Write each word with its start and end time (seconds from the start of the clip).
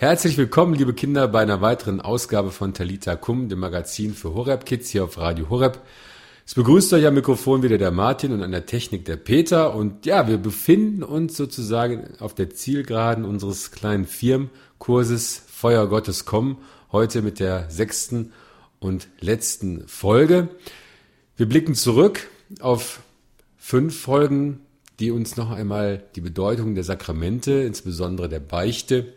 Herzlich 0.00 0.38
willkommen, 0.38 0.72
liebe 0.72 0.94
Kinder, 0.94 1.28
bei 1.28 1.42
einer 1.42 1.60
weiteren 1.60 2.00
Ausgabe 2.00 2.52
von 2.52 2.72
Talita 2.72 3.16
Kum, 3.16 3.50
dem 3.50 3.58
Magazin 3.58 4.14
für 4.14 4.32
Horeb 4.32 4.64
Kids 4.64 4.88
hier 4.88 5.04
auf 5.04 5.18
Radio 5.18 5.50
Horeb. 5.50 5.78
Es 6.46 6.54
begrüßt 6.54 6.94
euch 6.94 7.04
am 7.04 7.12
Mikrofon 7.12 7.62
wieder 7.62 7.76
der 7.76 7.90
Martin 7.90 8.32
und 8.32 8.42
an 8.42 8.50
der 8.50 8.64
Technik 8.64 9.04
der 9.04 9.18
Peter. 9.18 9.74
Und 9.74 10.06
ja, 10.06 10.26
wir 10.26 10.38
befinden 10.38 11.02
uns 11.02 11.36
sozusagen 11.36 12.14
auf 12.18 12.34
der 12.34 12.48
Zielgeraden 12.48 13.26
unseres 13.26 13.72
kleinen 13.72 14.06
Firmenkurses 14.06 15.42
Feuer 15.46 15.86
Gottes 15.86 16.24
kommen. 16.24 16.56
Heute 16.92 17.20
mit 17.20 17.38
der 17.38 17.68
sechsten 17.68 18.32
und 18.78 19.06
letzten 19.20 19.86
Folge. 19.86 20.48
Wir 21.36 21.46
blicken 21.46 21.74
zurück 21.74 22.26
auf 22.60 23.00
fünf 23.58 24.00
Folgen, 24.00 24.60
die 24.98 25.10
uns 25.10 25.36
noch 25.36 25.50
einmal 25.50 26.02
die 26.16 26.22
Bedeutung 26.22 26.74
der 26.74 26.84
Sakramente, 26.84 27.52
insbesondere 27.52 28.30
der 28.30 28.40
Beichte, 28.40 29.12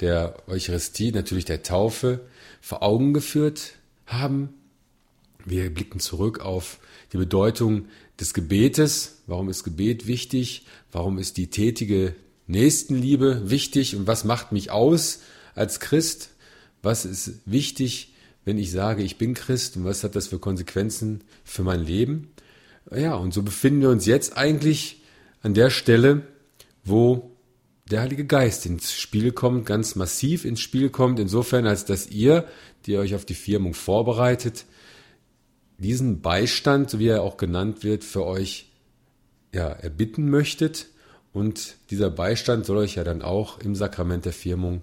der 0.00 0.36
Eucharistie, 0.46 1.12
natürlich 1.12 1.44
der 1.44 1.62
Taufe, 1.62 2.20
vor 2.60 2.82
Augen 2.82 3.14
geführt 3.14 3.72
haben. 4.06 4.54
Wir 5.44 5.72
blicken 5.72 6.00
zurück 6.00 6.40
auf 6.40 6.78
die 7.12 7.18
Bedeutung 7.18 7.86
des 8.18 8.34
Gebetes. 8.34 9.22
Warum 9.26 9.48
ist 9.48 9.64
Gebet 9.64 10.06
wichtig? 10.06 10.66
Warum 10.92 11.18
ist 11.18 11.36
die 11.36 11.48
tätige 11.48 12.14
Nächstenliebe 12.46 13.50
wichtig? 13.50 13.96
Und 13.96 14.06
was 14.06 14.24
macht 14.24 14.52
mich 14.52 14.70
aus 14.70 15.20
als 15.54 15.80
Christ? 15.80 16.30
Was 16.82 17.04
ist 17.04 17.40
wichtig 17.46 18.12
wenn 18.46 18.58
ich 18.58 18.70
sage, 18.70 19.02
ich 19.02 19.18
bin 19.18 19.34
Christ 19.34 19.76
und 19.76 19.84
was 19.84 20.04
hat 20.04 20.14
das 20.14 20.28
für 20.28 20.38
Konsequenzen 20.38 21.22
für 21.44 21.64
mein 21.64 21.84
Leben? 21.84 22.30
Ja, 22.94 23.16
und 23.16 23.34
so 23.34 23.42
befinden 23.42 23.82
wir 23.82 23.90
uns 23.90 24.06
jetzt 24.06 24.36
eigentlich 24.36 25.02
an 25.42 25.52
der 25.52 25.68
Stelle, 25.68 26.22
wo 26.84 27.32
der 27.90 28.00
Heilige 28.00 28.24
Geist 28.24 28.66
ins 28.66 28.92
Spiel 28.92 29.32
kommt, 29.32 29.66
ganz 29.66 29.94
massiv 29.94 30.44
ins 30.44 30.60
Spiel 30.60 30.90
kommt, 30.90 31.20
insofern 31.20 31.66
als 31.66 31.84
dass 31.84 32.08
ihr, 32.08 32.46
die 32.86 32.96
euch 32.96 33.14
auf 33.14 33.24
die 33.24 33.34
Firmung 33.34 33.74
vorbereitet, 33.74 34.64
diesen 35.78 36.20
Beistand, 36.20 36.90
so 36.90 36.98
wie 36.98 37.08
er 37.08 37.22
auch 37.22 37.36
genannt 37.36 37.84
wird, 37.84 38.02
für 38.02 38.24
euch 38.24 38.70
ja, 39.54 39.68
erbitten 39.68 40.28
möchtet. 40.30 40.86
Und 41.32 41.76
dieser 41.90 42.10
Beistand 42.10 42.66
soll 42.66 42.78
euch 42.78 42.96
ja 42.96 43.04
dann 43.04 43.22
auch 43.22 43.60
im 43.60 43.74
Sakrament 43.74 44.24
der 44.24 44.32
Firmung 44.32 44.82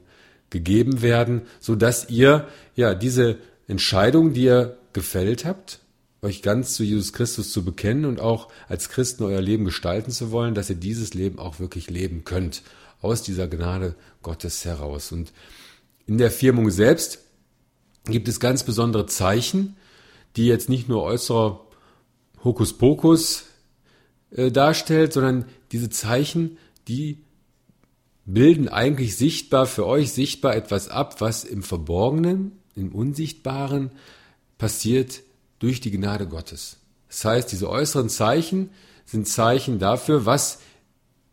gegeben 0.49 1.01
werden, 1.01 1.41
so 1.59 1.75
dass 1.75 2.09
ihr 2.09 2.47
ja 2.75 2.93
diese 2.93 3.37
Entscheidung, 3.67 4.33
die 4.33 4.43
ihr 4.43 4.77
gefällt 4.93 5.45
habt, 5.45 5.79
euch 6.21 6.41
ganz 6.41 6.75
zu 6.75 6.83
Jesus 6.83 7.11
Christus 7.11 7.51
zu 7.51 7.65
bekennen 7.65 8.05
und 8.05 8.19
auch 8.19 8.49
als 8.69 8.89
Christen 8.89 9.23
euer 9.23 9.41
Leben 9.41 9.65
gestalten 9.65 10.11
zu 10.11 10.31
wollen, 10.31 10.53
dass 10.53 10.69
ihr 10.69 10.75
dieses 10.75 11.13
Leben 11.15 11.39
auch 11.39 11.59
wirklich 11.59 11.89
leben 11.89 12.23
könnt, 12.23 12.61
aus 13.03 13.21
dieser 13.21 13.47
Gnade 13.47 13.95
Gottes 14.21 14.65
heraus. 14.65 15.11
Und 15.11 15.33
in 16.05 16.17
der 16.17 16.31
Firmung 16.31 16.69
selbst 16.69 17.19
gibt 18.05 18.27
es 18.27 18.39
ganz 18.39 18.63
besondere 18.63 19.05
Zeichen, 19.05 19.75
die 20.35 20.47
jetzt 20.47 20.69
nicht 20.69 20.89
nur 20.89 21.03
äußerer 21.03 21.65
Hokuspokus 22.43 23.45
äh, 24.31 24.51
darstellt, 24.51 25.13
sondern 25.13 25.45
diese 25.71 25.89
Zeichen, 25.89 26.57
die 26.87 27.23
bilden 28.25 28.69
eigentlich 28.69 29.15
sichtbar 29.17 29.65
für 29.65 29.85
euch 29.85 30.11
sichtbar 30.11 30.55
etwas 30.55 30.87
ab, 30.87 31.21
was 31.21 31.43
im 31.43 31.63
Verborgenen 31.63 32.53
im 32.75 32.93
Unsichtbaren 32.93 33.91
passiert 34.57 35.21
durch 35.59 35.81
die 35.81 35.91
Gnade 35.91 36.27
Gottes. 36.27 36.77
Das 37.07 37.25
heißt, 37.25 37.51
diese 37.51 37.69
äußeren 37.69 38.09
Zeichen 38.09 38.69
sind 39.05 39.27
Zeichen 39.27 39.79
dafür, 39.79 40.25
was 40.25 40.59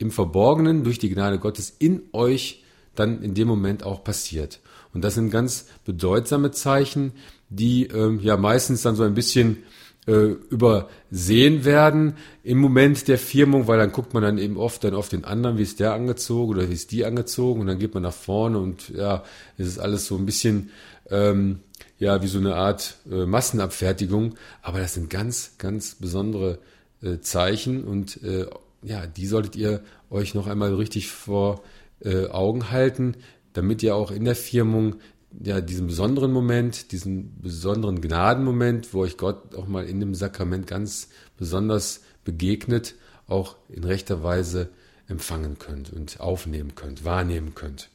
im 0.00 0.10
Verborgenen 0.10 0.82
durch 0.82 0.98
die 0.98 1.10
Gnade 1.10 1.38
Gottes 1.38 1.74
in 1.78 2.02
euch 2.12 2.64
dann 2.94 3.22
in 3.22 3.34
dem 3.34 3.46
Moment 3.46 3.84
auch 3.84 4.02
passiert. 4.02 4.60
Und 4.92 5.04
das 5.04 5.14
sind 5.14 5.30
ganz 5.30 5.66
bedeutsame 5.84 6.50
Zeichen, 6.50 7.12
die 7.48 7.86
ähm, 7.86 8.18
ja 8.20 8.36
meistens 8.36 8.82
dann 8.82 8.96
so 8.96 9.04
ein 9.04 9.14
bisschen 9.14 9.58
äh, 10.06 10.34
übersehen 10.50 11.64
werden 11.64 12.14
im 12.42 12.58
Moment 12.58 13.06
der 13.08 13.18
Firmung, 13.18 13.68
weil 13.68 13.78
dann 13.78 13.92
guckt 13.92 14.14
man 14.14 14.22
dann 14.22 14.38
eben 14.38 14.56
oft 14.56 14.82
dann 14.82 14.94
auf 14.94 15.10
den 15.10 15.24
anderen, 15.24 15.58
wie 15.58 15.62
ist 15.62 15.80
der 15.80 15.92
angezogen 15.92 16.52
oder 16.52 16.68
wie 16.68 16.74
ist 16.74 16.90
die 16.92 17.04
angezogen 17.04 17.60
und 17.60 17.66
dann 17.66 17.78
geht 17.78 17.92
man 17.92 18.02
nach 18.02 18.14
vorne 18.14 18.58
und 18.58 18.88
ja, 18.88 19.22
es 19.58 19.68
ist 19.68 19.78
alles 19.78 20.06
so 20.06 20.16
ein 20.16 20.24
bisschen 20.24 20.70
ähm, 21.10 21.60
ja 21.98 22.22
wie 22.22 22.28
so 22.28 22.38
eine 22.38 22.56
Art 22.56 22.96
äh, 23.10 23.26
Massenabfertigung, 23.26 24.34
aber 24.62 24.80
das 24.80 24.94
sind 24.94 25.10
ganz, 25.10 25.56
ganz 25.58 25.96
besondere 25.96 26.58
äh, 27.02 27.20
Zeichen 27.20 27.84
und 27.84 28.22
äh, 28.22 28.46
ja, 28.82 29.06
die 29.06 29.26
solltet 29.26 29.56
ihr 29.56 29.82
euch 30.10 30.34
noch 30.34 30.46
einmal 30.46 30.74
richtig 30.74 31.10
vor 31.10 31.62
äh, 32.00 32.26
Augen 32.26 32.70
halten, 32.70 33.16
damit 33.52 33.82
ihr 33.82 33.94
auch 33.94 34.10
in 34.10 34.24
der 34.24 34.36
Firmung 34.36 34.96
ja 35.42 35.60
diesen 35.60 35.86
besonderen 35.86 36.32
Moment, 36.32 36.92
diesen 36.92 37.40
besonderen 37.40 38.00
Gnadenmoment, 38.00 38.92
wo 38.94 39.00
euch 39.00 39.16
Gott 39.16 39.54
auch 39.54 39.68
mal 39.68 39.84
in 39.84 40.00
dem 40.00 40.14
Sakrament 40.14 40.66
ganz 40.66 41.08
besonders 41.36 42.02
begegnet, 42.24 42.94
auch 43.26 43.56
in 43.68 43.84
rechter 43.84 44.22
Weise 44.22 44.70
empfangen 45.06 45.58
könnt 45.58 45.92
und 45.92 46.20
aufnehmen 46.20 46.74
könnt, 46.74 47.04
wahrnehmen 47.04 47.54
könnt. 47.54 47.90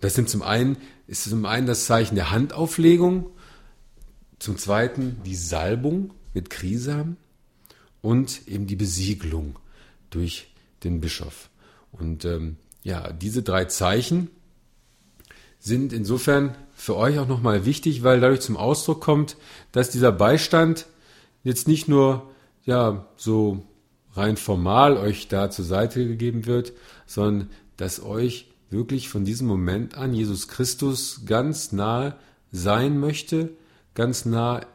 Das 0.00 0.14
sind 0.14 0.28
zum 0.28 0.42
einen, 0.42 0.76
ist 1.06 1.24
zum 1.24 1.44
einen 1.44 1.66
das 1.66 1.86
Zeichen 1.86 2.14
der 2.14 2.30
Handauflegung, 2.30 3.30
zum 4.38 4.56
zweiten 4.56 5.20
die 5.24 5.34
Salbung 5.34 6.12
mit 6.34 6.50
Krisam 6.50 7.16
und 8.00 8.46
eben 8.48 8.66
die 8.66 8.76
Besiegelung 8.76 9.58
durch 10.10 10.48
den 10.84 11.00
Bischof. 11.00 11.50
Und 11.92 12.24
ähm, 12.24 12.56
ja, 12.82 13.12
diese 13.12 13.42
drei 13.42 13.64
Zeichen 13.64 14.30
sind 15.58 15.92
insofern 15.92 16.56
für 16.74 16.96
euch 16.96 17.18
auch 17.18 17.26
nochmal 17.26 17.64
wichtig, 17.64 18.02
weil 18.02 18.20
dadurch 18.20 18.40
zum 18.40 18.56
Ausdruck 18.56 19.00
kommt, 19.00 19.36
dass 19.72 19.90
dieser 19.90 20.12
Beistand 20.12 20.86
jetzt 21.42 21.66
nicht 21.66 21.88
nur 21.88 22.30
ja 22.64 23.06
so 23.16 23.64
rein 24.14 24.36
formal 24.36 24.96
euch 24.96 25.28
da 25.28 25.50
zur 25.50 25.64
Seite 25.64 26.06
gegeben 26.06 26.46
wird, 26.46 26.72
sondern 27.06 27.50
dass 27.76 28.02
euch 28.02 28.50
wirklich 28.70 29.08
von 29.08 29.24
diesem 29.24 29.46
Moment 29.46 29.96
an 29.96 30.12
Jesus 30.12 30.48
Christus 30.48 31.22
ganz 31.26 31.72
nah 31.72 32.16
sein 32.52 32.98
möchte, 32.98 33.50
ganz 33.94 34.24
nah 34.24 34.66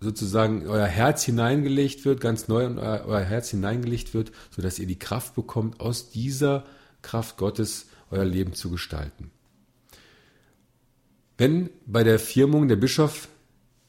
sozusagen 0.00 0.66
euer 0.66 0.86
Herz 0.86 1.24
hineingelegt 1.24 2.04
wird, 2.04 2.20
ganz 2.20 2.48
neu 2.48 2.64
in 2.64 2.78
euer, 2.78 3.04
euer 3.06 3.22
Herz 3.22 3.50
hineingelegt 3.50 4.14
wird, 4.14 4.32
sodass 4.50 4.78
ihr 4.78 4.86
die 4.86 4.98
Kraft 4.98 5.34
bekommt, 5.34 5.80
aus 5.80 6.10
dieser 6.10 6.64
Kraft 7.02 7.36
Gottes 7.36 7.86
euer 8.10 8.24
Leben 8.24 8.52
zu 8.52 8.70
gestalten. 8.70 9.30
Wenn 11.38 11.70
bei 11.86 12.02
der 12.02 12.18
Firmung 12.18 12.68
der 12.68 12.76
Bischof 12.76 13.28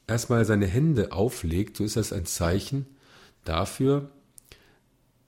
erstmal 0.07 0.45
seine 0.45 0.67
Hände 0.67 1.11
auflegt, 1.11 1.77
so 1.77 1.83
ist 1.83 1.95
das 1.95 2.13
ein 2.13 2.25
Zeichen 2.25 2.85
dafür, 3.43 4.09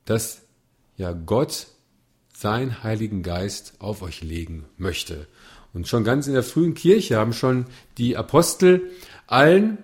dass 0.06 0.42
ja 0.98 1.14
Gott 1.14 1.68
seinen 2.34 2.84
Heiligen 2.84 3.22
Geist 3.22 3.74
auf 3.80 4.02
euch 4.02 4.22
legen 4.22 4.66
möchte. 4.78 5.28
Und 5.74 5.88
schon 5.88 6.04
ganz 6.04 6.28
in 6.28 6.34
der 6.34 6.44
frühen 6.44 6.74
Kirche 6.74 7.18
haben 7.18 7.34
schon 7.34 7.66
die 7.98 8.18
Apostel 8.18 8.90
allen, 9.28 9.78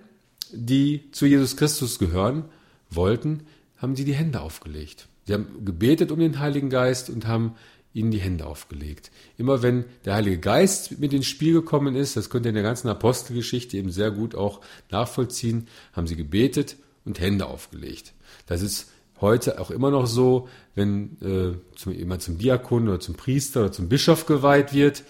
die 0.56 1.10
zu 1.12 1.26
Jesus 1.26 1.56
Christus 1.56 1.98
gehören 1.98 2.44
wollten, 2.90 3.42
haben 3.78 3.96
sie 3.96 4.04
die 4.04 4.14
Hände 4.14 4.40
aufgelegt. 4.40 5.08
Sie 5.26 5.34
haben 5.34 5.64
gebetet 5.64 6.12
um 6.12 6.18
den 6.20 6.38
Heiligen 6.38 6.70
Geist 6.70 7.10
und 7.10 7.26
haben 7.26 7.56
ihnen 7.92 8.10
die 8.10 8.20
Hände 8.20 8.46
aufgelegt. 8.46 9.10
Immer 9.38 9.62
wenn 9.62 9.86
der 10.04 10.14
Heilige 10.14 10.38
Geist 10.38 10.98
mit 10.98 11.12
ins 11.12 11.26
Spiel 11.26 11.54
gekommen 11.54 11.96
ist, 11.96 12.16
das 12.16 12.28
könnt 12.28 12.46
ihr 12.46 12.50
in 12.50 12.54
der 12.54 12.62
ganzen 12.62 12.88
Apostelgeschichte 12.88 13.76
eben 13.76 13.90
sehr 13.90 14.10
gut 14.10 14.34
auch 14.34 14.60
nachvollziehen, 14.90 15.66
haben 15.94 16.06
sie 16.06 16.16
gebetet 16.16 16.76
und 17.04 17.20
Hände 17.20 17.46
aufgelegt. 17.46 18.12
Das 18.46 18.60
ist 18.60 18.90
heute 19.20 19.58
auch 19.60 19.70
immer 19.70 19.90
noch 19.90 20.06
so, 20.06 20.48
wenn 20.74 21.16
äh, 21.22 21.76
zum, 21.76 21.92
jemand 21.92 22.22
zum 22.22 22.36
Diakon 22.36 22.88
oder 22.88 23.00
zum 23.00 23.14
Priester 23.14 23.60
oder 23.60 23.72
zum 23.72 23.88
Bischof 23.88 24.26
geweiht 24.26 24.74
wird. 24.74 25.02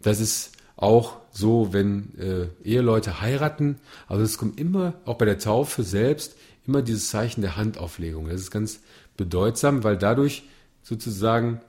Das 0.00 0.20
ist 0.20 0.52
auch 0.76 1.16
so, 1.38 1.72
wenn 1.72 2.18
äh, 2.18 2.48
Eheleute 2.64 3.20
heiraten. 3.20 3.78
Also 4.08 4.24
es 4.24 4.38
kommt 4.38 4.58
immer, 4.58 4.94
auch 5.04 5.16
bei 5.18 5.24
der 5.24 5.38
Taufe 5.38 5.84
selbst, 5.84 6.36
immer 6.66 6.82
dieses 6.82 7.08
Zeichen 7.08 7.42
der 7.42 7.56
Handauflegung. 7.56 8.28
Das 8.28 8.40
ist 8.40 8.50
ganz 8.50 8.80
bedeutsam, 9.16 9.84
weil 9.84 9.96
dadurch 9.96 10.42
sozusagen 10.82 11.60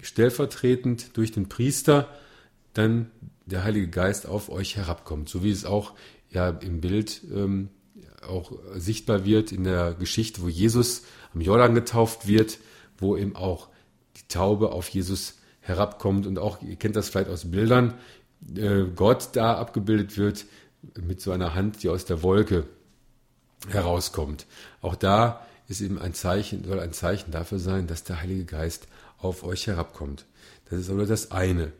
stellvertretend 0.00 1.16
durch 1.16 1.30
den 1.30 1.48
Priester 1.48 2.08
dann 2.72 3.10
der 3.46 3.64
Heilige 3.64 3.88
Geist 3.88 4.26
auf 4.26 4.48
euch 4.48 4.76
herabkommt. 4.76 5.28
So 5.28 5.42
wie 5.42 5.50
es 5.50 5.64
auch 5.64 5.92
ja 6.30 6.48
im 6.48 6.80
Bild 6.80 7.22
ähm, 7.32 7.68
auch 8.26 8.52
sichtbar 8.74 9.24
wird 9.24 9.52
in 9.52 9.64
der 9.64 9.94
Geschichte, 9.94 10.42
wo 10.42 10.48
Jesus 10.48 11.02
am 11.34 11.40
Jordan 11.40 11.74
getauft 11.74 12.26
wird, 12.26 12.58
wo 12.98 13.16
eben 13.16 13.36
auch 13.36 13.68
die 14.16 14.26
Taube 14.28 14.72
auf 14.72 14.88
Jesus 14.88 15.38
herabkommt 15.60 16.26
und 16.26 16.38
auch, 16.38 16.62
ihr 16.62 16.76
kennt 16.76 16.96
das 16.96 17.10
vielleicht 17.10 17.28
aus 17.28 17.50
Bildern, 17.50 17.94
äh, 18.56 18.84
Gott 18.94 19.30
da 19.32 19.56
abgebildet 19.56 20.16
wird 20.16 20.46
mit 21.00 21.20
so 21.20 21.32
einer 21.32 21.54
Hand, 21.54 21.82
die 21.82 21.88
aus 21.88 22.04
der 22.04 22.22
Wolke 22.22 22.64
herauskommt. 23.68 24.46
Auch 24.80 24.94
da 24.94 25.44
ist 25.66 25.80
eben 25.80 25.98
ein 25.98 26.14
Zeichen, 26.14 26.64
soll 26.64 26.80
ein 26.80 26.92
Zeichen 26.92 27.30
dafür 27.30 27.58
sein, 27.58 27.86
dass 27.86 28.04
der 28.04 28.20
Heilige 28.20 28.44
Geist 28.44 28.86
auf 29.18 29.42
euch 29.42 29.66
herabkommt. 29.66 30.24
Das 30.70 30.80
ist 30.80 30.90
aber 30.90 31.06
das 31.06 31.30
eine. 31.30 31.72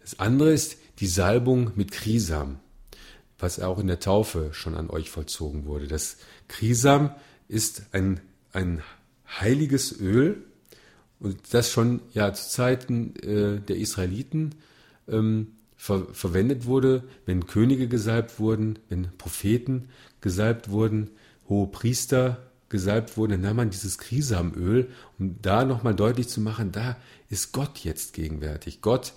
Das 0.00 0.18
andere 0.18 0.52
ist 0.52 0.76
die 0.98 1.06
Salbung 1.06 1.72
mit 1.74 1.92
Krisam, 1.92 2.58
was 3.38 3.60
auch 3.60 3.78
in 3.78 3.86
der 3.86 4.00
Taufe 4.00 4.50
schon 4.52 4.74
an 4.74 4.90
euch 4.90 5.10
vollzogen 5.10 5.66
wurde. 5.66 5.86
Das 5.86 6.16
Krisam 6.48 7.14
ist 7.48 7.82
ein, 7.92 8.20
ein 8.52 8.82
heiliges 9.40 9.98
Öl 10.00 10.44
und 11.20 11.38
das 11.52 11.70
schon 11.70 12.00
ja 12.14 12.32
zu 12.32 12.48
Zeiten 12.48 13.14
äh, 13.16 13.60
der 13.60 13.76
Israeliten 13.76 14.56
ähm, 15.08 15.52
ver 15.82 16.06
verwendet 16.12 16.66
wurde, 16.66 17.02
wenn 17.26 17.48
Könige 17.48 17.88
gesalbt 17.88 18.38
wurden, 18.38 18.78
wenn 18.88 19.08
Propheten 19.18 19.88
gesalbt 20.20 20.70
wurden, 20.70 21.10
hohe 21.48 21.66
Priester 21.66 22.38
gesalbt 22.68 23.16
wurden, 23.16 23.32
dann 23.32 23.40
nahm 23.40 23.56
man 23.56 23.70
dieses 23.70 23.98
Krisamöl, 23.98 24.90
um 25.18 25.42
da 25.42 25.64
nochmal 25.64 25.96
deutlich 25.96 26.28
zu 26.28 26.40
machen, 26.40 26.70
da 26.70 26.96
ist 27.30 27.50
Gott 27.50 27.80
jetzt 27.80 28.12
gegenwärtig. 28.12 28.80
Gott 28.80 29.14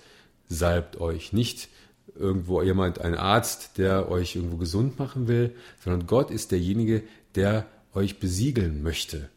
salbt 0.48 1.00
euch, 1.00 1.32
nicht 1.32 1.68
irgendwo 2.16 2.60
jemand, 2.62 3.00
ein 3.00 3.14
Arzt, 3.14 3.78
der 3.78 4.10
euch 4.10 4.34
irgendwo 4.34 4.56
gesund 4.56 4.98
machen 4.98 5.28
will, 5.28 5.54
sondern 5.84 6.08
Gott 6.08 6.32
ist 6.32 6.50
derjenige, 6.50 7.04
der 7.36 7.66
euch 7.94 8.18
besiegeln 8.18 8.82
möchte 8.82 9.28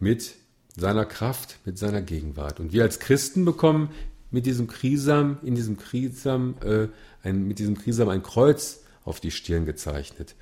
mit 0.00 0.34
seiner 0.76 1.04
Kraft, 1.04 1.58
mit 1.64 1.78
seiner 1.78 2.02
Gegenwart. 2.02 2.58
Und 2.58 2.72
wir 2.72 2.82
als 2.82 2.98
Christen 2.98 3.44
bekommen 3.44 3.90
mit 4.34 4.46
diesem 4.46 4.66
Krisam, 4.66 5.38
in 5.44 5.54
diesem 5.54 5.76
Krisam, 5.76 6.56
äh, 6.60 6.88
ein, 7.22 7.46
mit 7.46 7.60
diesem 7.60 7.78
Krisam 7.78 8.08
ein 8.08 8.24
Kreuz 8.24 8.80
auf 9.04 9.20
die 9.20 9.30
Stirn 9.30 9.64
gezeichnet. 9.64 10.34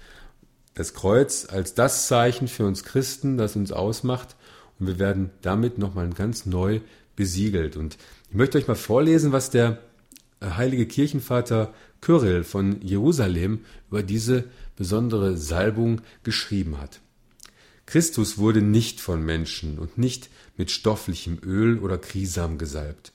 Das 0.73 0.95
Kreuz 0.95 1.47
als 1.47 1.75
das 1.75 2.07
Zeichen 2.07 2.49
für 2.49 2.65
uns 2.65 2.85
Christen, 2.85 3.37
das 3.37 3.55
uns 3.55 3.71
ausmacht. 3.71 4.35
Und 4.81 4.87
wir 4.87 4.99
werden 4.99 5.29
damit 5.43 5.77
nochmal 5.77 6.09
ganz 6.09 6.47
neu 6.47 6.81
besiegelt. 7.17 7.77
Und 7.77 7.99
ich 8.31 8.35
möchte 8.35 8.57
euch 8.57 8.67
mal 8.67 8.77
vorlesen, 8.77 9.31
was 9.31 9.51
der 9.51 9.79
heilige 10.43 10.87
Kirchenvater 10.87 11.75
Kyrill 12.01 12.45
von 12.45 12.81
Jerusalem 12.81 13.61
über 13.91 14.03
diese 14.03 14.45
besondere 14.75 15.37
Salbung 15.37 16.01
geschrieben 16.23 16.81
hat. 16.81 17.01
Christus 17.85 18.39
wurde 18.39 18.63
nicht 18.63 19.03
von 19.03 19.23
Menschen 19.23 19.79
und 19.79 19.99
nicht 19.99 20.31
mit 20.57 20.71
stofflichem 20.71 21.41
Öl 21.45 21.79
oder 21.79 21.99
Krisam 21.99 22.57
gesalbt. 22.57 23.13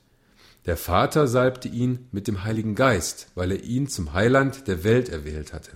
Der 0.67 0.75
Vater 0.75 1.27
salbte 1.27 1.69
ihn 1.69 2.09
mit 2.11 2.27
dem 2.27 2.43
Heiligen 2.43 2.75
Geist, 2.75 3.31
weil 3.35 3.51
er 3.51 3.63
ihn 3.63 3.87
zum 3.87 4.11
Heiland 4.11 4.67
der 4.67 4.83
Welt 4.83 5.07
erwählt 5.07 5.53
hatte. 5.53 5.71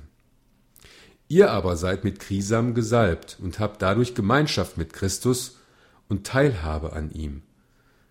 Ihr 1.30 1.50
aber 1.50 1.78
seid 1.78 2.04
mit 2.04 2.20
Krisam 2.20 2.74
gesalbt 2.74 3.38
und 3.42 3.58
habt 3.60 3.82
dadurch 3.82 4.16
Gemeinschaft 4.16 4.78
mit 4.78 4.92
Christus 4.92 5.60
und 6.10 6.28
Teilhabe 6.28 6.92
an 6.92 7.10
ihm. 7.10 7.42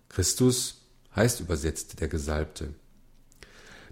Christus 0.09 0.81
heißt 1.15 1.39
übersetzt 1.39 2.01
der 2.01 2.07
Gesalbte. 2.07 2.73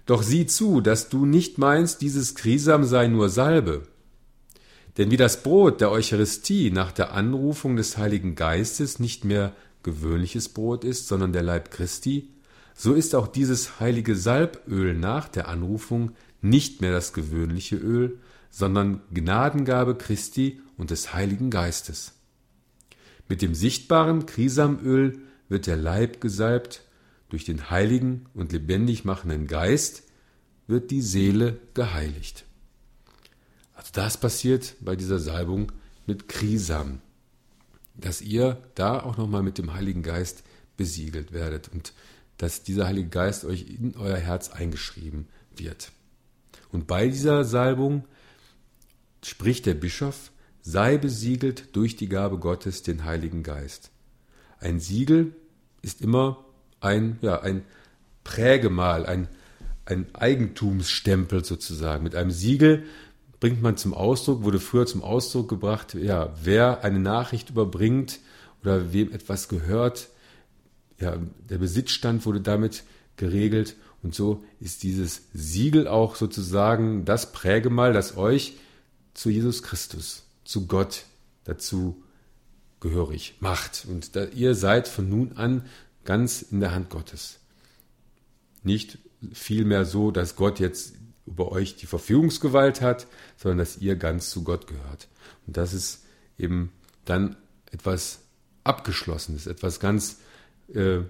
Doch 0.04 0.24
sieh 0.24 0.46
zu, 0.46 0.80
dass 0.80 1.08
du 1.08 1.26
nicht 1.26 1.58
meinst, 1.58 2.00
dieses 2.00 2.34
Krisam 2.34 2.82
sei 2.82 3.06
nur 3.06 3.28
Salbe. 3.28 3.86
Denn 4.98 5.12
wie 5.12 5.16
das 5.16 5.44
Brot 5.44 5.80
der 5.80 5.92
Eucharistie 5.92 6.72
nach 6.72 6.90
der 6.90 7.12
Anrufung 7.12 7.76
des 7.76 7.98
Heiligen 7.98 8.34
Geistes 8.34 8.98
nicht 8.98 9.24
mehr 9.24 9.54
gewöhnliches 9.84 10.48
Brot 10.48 10.82
ist, 10.82 11.06
sondern 11.06 11.32
der 11.32 11.44
Leib 11.44 11.70
Christi, 11.70 12.30
so 12.82 12.94
ist 12.94 13.14
auch 13.14 13.28
dieses 13.28 13.78
heilige 13.78 14.16
Salböl 14.16 14.94
nach 14.94 15.28
der 15.28 15.48
Anrufung 15.48 16.12
nicht 16.40 16.80
mehr 16.80 16.92
das 16.92 17.12
gewöhnliche 17.12 17.76
Öl, 17.76 18.20
sondern 18.48 19.02
Gnadengabe 19.12 19.98
Christi 19.98 20.62
und 20.78 20.88
des 20.88 21.12
Heiligen 21.12 21.50
Geistes. 21.50 22.14
Mit 23.28 23.42
dem 23.42 23.54
sichtbaren 23.54 24.24
Krisamöl 24.24 25.18
wird 25.50 25.66
der 25.66 25.76
Leib 25.76 26.22
gesalbt, 26.22 26.80
durch 27.28 27.44
den 27.44 27.68
heiligen 27.68 28.24
und 28.32 28.52
lebendig 28.52 29.04
machenden 29.04 29.46
Geist 29.46 30.04
wird 30.66 30.90
die 30.90 31.02
Seele 31.02 31.58
geheiligt. 31.74 32.46
Also 33.74 33.90
das 33.92 34.16
passiert 34.16 34.76
bei 34.80 34.96
dieser 34.96 35.18
Salbung 35.18 35.70
mit 36.06 36.28
Krisam, 36.28 37.02
dass 37.94 38.22
ihr 38.22 38.56
da 38.74 39.00
auch 39.00 39.18
nochmal 39.18 39.42
mit 39.42 39.58
dem 39.58 39.74
Heiligen 39.74 40.02
Geist 40.02 40.44
besiegelt 40.78 41.34
werdet 41.34 41.68
und 41.68 41.92
dass 42.40 42.62
dieser 42.62 42.86
Heilige 42.86 43.10
Geist 43.10 43.44
euch 43.44 43.66
in 43.68 43.94
euer 43.98 44.16
Herz 44.16 44.48
eingeschrieben 44.48 45.28
wird. 45.54 45.92
Und 46.72 46.86
bei 46.86 47.06
dieser 47.06 47.44
Salbung 47.44 48.04
spricht 49.22 49.66
der 49.66 49.74
Bischof, 49.74 50.30
sei 50.62 50.96
besiegelt 50.96 51.76
durch 51.76 51.96
die 51.96 52.08
Gabe 52.08 52.38
Gottes, 52.38 52.82
den 52.82 53.04
Heiligen 53.04 53.42
Geist. 53.42 53.90
Ein 54.58 54.80
Siegel 54.80 55.36
ist 55.82 56.00
immer 56.00 56.42
ein, 56.80 57.18
ja, 57.20 57.42
ein 57.42 57.62
Prägemal, 58.24 59.04
ein, 59.04 59.28
ein 59.84 60.06
Eigentumsstempel 60.14 61.44
sozusagen. 61.44 62.04
Mit 62.04 62.14
einem 62.14 62.30
Siegel 62.30 62.84
bringt 63.38 63.60
man 63.60 63.76
zum 63.76 63.92
Ausdruck, 63.92 64.44
wurde 64.44 64.60
früher 64.60 64.86
zum 64.86 65.02
Ausdruck 65.02 65.50
gebracht, 65.50 65.92
ja, 65.92 66.34
wer 66.42 66.84
eine 66.84 67.00
Nachricht 67.00 67.50
überbringt 67.50 68.20
oder 68.62 68.94
wem 68.94 69.12
etwas 69.12 69.48
gehört, 69.48 70.08
ja, 71.00 71.18
der 71.48 71.58
Besitzstand 71.58 72.24
wurde 72.26 72.40
damit 72.40 72.84
geregelt 73.16 73.76
und 74.02 74.14
so 74.14 74.44
ist 74.60 74.82
dieses 74.82 75.22
Siegel 75.32 75.86
auch 75.88 76.16
sozusagen 76.16 77.04
das 77.04 77.32
Prägemal, 77.32 77.92
das 77.92 78.16
euch 78.16 78.54
zu 79.14 79.30
Jesus 79.30 79.62
Christus, 79.62 80.24
zu 80.44 80.66
Gott 80.66 81.04
dazu 81.44 82.02
gehörig 82.80 83.36
macht. 83.40 83.86
Und 83.88 84.16
da, 84.16 84.24
ihr 84.24 84.54
seid 84.54 84.88
von 84.88 85.08
nun 85.08 85.32
an 85.36 85.66
ganz 86.04 86.42
in 86.42 86.60
der 86.60 86.72
Hand 86.72 86.88
Gottes. 86.88 87.40
Nicht 88.62 88.98
vielmehr 89.32 89.84
so, 89.84 90.10
dass 90.10 90.36
Gott 90.36 90.60
jetzt 90.60 90.94
über 91.26 91.52
euch 91.52 91.76
die 91.76 91.86
Verfügungsgewalt 91.86 92.80
hat, 92.80 93.06
sondern 93.36 93.58
dass 93.58 93.78
ihr 93.78 93.96
ganz 93.96 94.30
zu 94.30 94.42
Gott 94.42 94.66
gehört. 94.66 95.08
Und 95.46 95.56
das 95.56 95.74
ist 95.74 96.04
eben 96.38 96.72
dann 97.04 97.36
etwas 97.70 98.20
Abgeschlossenes, 98.64 99.46
etwas 99.46 99.78
ganz 99.78 100.18
äh, 100.74 101.00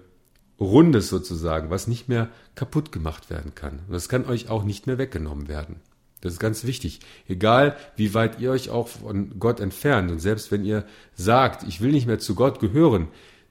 Rundes 0.59 1.09
sozusagen, 1.09 1.69
was 1.69 1.87
nicht 1.87 2.07
mehr 2.07 2.29
kaputt 2.55 2.91
gemacht 2.91 3.29
werden 3.29 3.55
kann. 3.55 3.79
Und 3.87 3.93
das 3.93 4.09
kann 4.09 4.25
euch 4.25 4.49
auch 4.49 4.63
nicht 4.63 4.85
mehr 4.85 4.97
weggenommen 4.97 5.47
werden. 5.47 5.77
Das 6.21 6.33
ist 6.33 6.39
ganz 6.39 6.65
wichtig. 6.65 6.99
Egal, 7.27 7.75
wie 7.95 8.13
weit 8.13 8.39
ihr 8.39 8.51
euch 8.51 8.69
auch 8.69 8.87
von 8.87 9.39
Gott 9.39 9.59
entfernt 9.59 10.11
und 10.11 10.19
selbst 10.19 10.51
wenn 10.51 10.63
ihr 10.63 10.85
sagt, 11.15 11.67
ich 11.67 11.81
will 11.81 11.91
nicht 11.91 12.05
mehr 12.05 12.19
zu 12.19 12.35
Gott 12.35 12.59
gehören, 12.59 13.07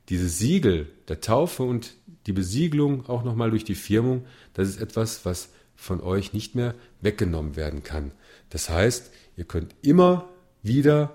dieses 0.09 0.39
Siegel 0.39 0.89
der 1.09 1.21
Taufe 1.21 1.65
und 1.65 1.95
die 2.27 2.33
Besiegelung 2.33 3.09
auch 3.09 3.25
nochmal 3.25 3.51
durch 3.51 3.65
die 3.65 3.75
Firmung, 3.75 4.25
das 4.55 4.69
ist 4.69 4.81
etwas, 4.81 5.25
was 5.25 5.51
von 5.75 6.01
euch 6.01 6.33
nicht 6.33 6.55
mehr 6.55 6.75
weggenommen 7.01 7.57
werden 7.57 7.83
kann. 7.83 8.13
Das 8.51 8.69
heißt, 8.69 9.11
ihr 9.37 9.45
könnt 9.45 9.75
immer 9.83 10.29
wieder 10.63 11.15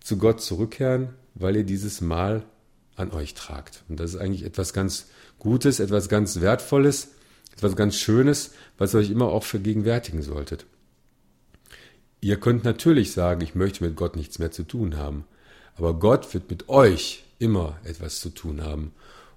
zu 0.00 0.18
Gott 0.18 0.40
zurückkehren, 0.40 1.14
weil 1.34 1.56
ihr 1.56 1.64
dieses 1.64 2.00
Mal 2.00 2.44
an 2.96 3.10
euch 3.10 3.34
tragt. 3.34 3.82
Und 3.88 4.00
das 4.00 4.14
ist 4.14 4.20
eigentlich 4.20 4.44
etwas 4.44 4.72
ganz 4.72 5.06
Gutes, 5.38 5.80
etwas 5.80 6.08
ganz 6.08 6.40
Wertvolles, 6.40 7.08
etwas 7.52 7.76
ganz 7.76 7.96
Schönes, 7.96 8.52
was 8.78 8.94
ihr 8.94 8.98
euch 8.98 9.10
immer 9.10 9.26
auch 9.26 9.44
vergegenwärtigen 9.44 10.22
solltet. 10.22 10.66
Ihr 12.20 12.40
könnt 12.40 12.64
natürlich 12.64 13.12
sagen, 13.12 13.42
ich 13.42 13.54
möchte 13.54 13.84
mit 13.84 13.96
Gott 13.96 14.16
nichts 14.16 14.38
mehr 14.38 14.50
zu 14.50 14.62
tun 14.62 14.96
haben. 14.96 15.24
Aber 15.76 15.94
Gott 15.94 16.32
wird 16.32 16.48
mit 16.50 16.68
euch 16.68 17.24
immer 17.38 17.78
etwas 17.84 18.20
zu 18.20 18.30
tun 18.30 18.62
haben. 18.62 18.92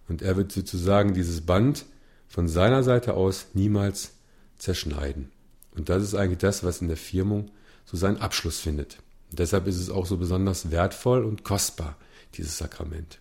Und 0.07 0.21
er 0.21 0.37
wird 0.37 0.51
sozusagen 0.51 1.13
dieses 1.13 1.41
Band 1.41 1.85
von 2.27 2.47
seiner 2.47 2.83
Seite 2.83 3.15
aus 3.15 3.47
niemals 3.53 4.11
zerschneiden. 4.57 5.31
Und 5.75 5.89
das 5.89 6.03
ist 6.03 6.15
eigentlich 6.15 6.39
das, 6.39 6.63
was 6.63 6.81
in 6.81 6.87
der 6.87 6.97
Firmung 6.97 7.51
so 7.85 7.97
seinen 7.97 8.17
Abschluss 8.17 8.59
findet. 8.59 8.99
Und 9.31 9.39
deshalb 9.39 9.67
ist 9.67 9.77
es 9.77 9.89
auch 9.89 10.05
so 10.05 10.17
besonders 10.17 10.71
wertvoll 10.71 11.23
und 11.25 11.43
kostbar, 11.43 11.97
dieses 12.35 12.57
Sakrament. 12.57 13.19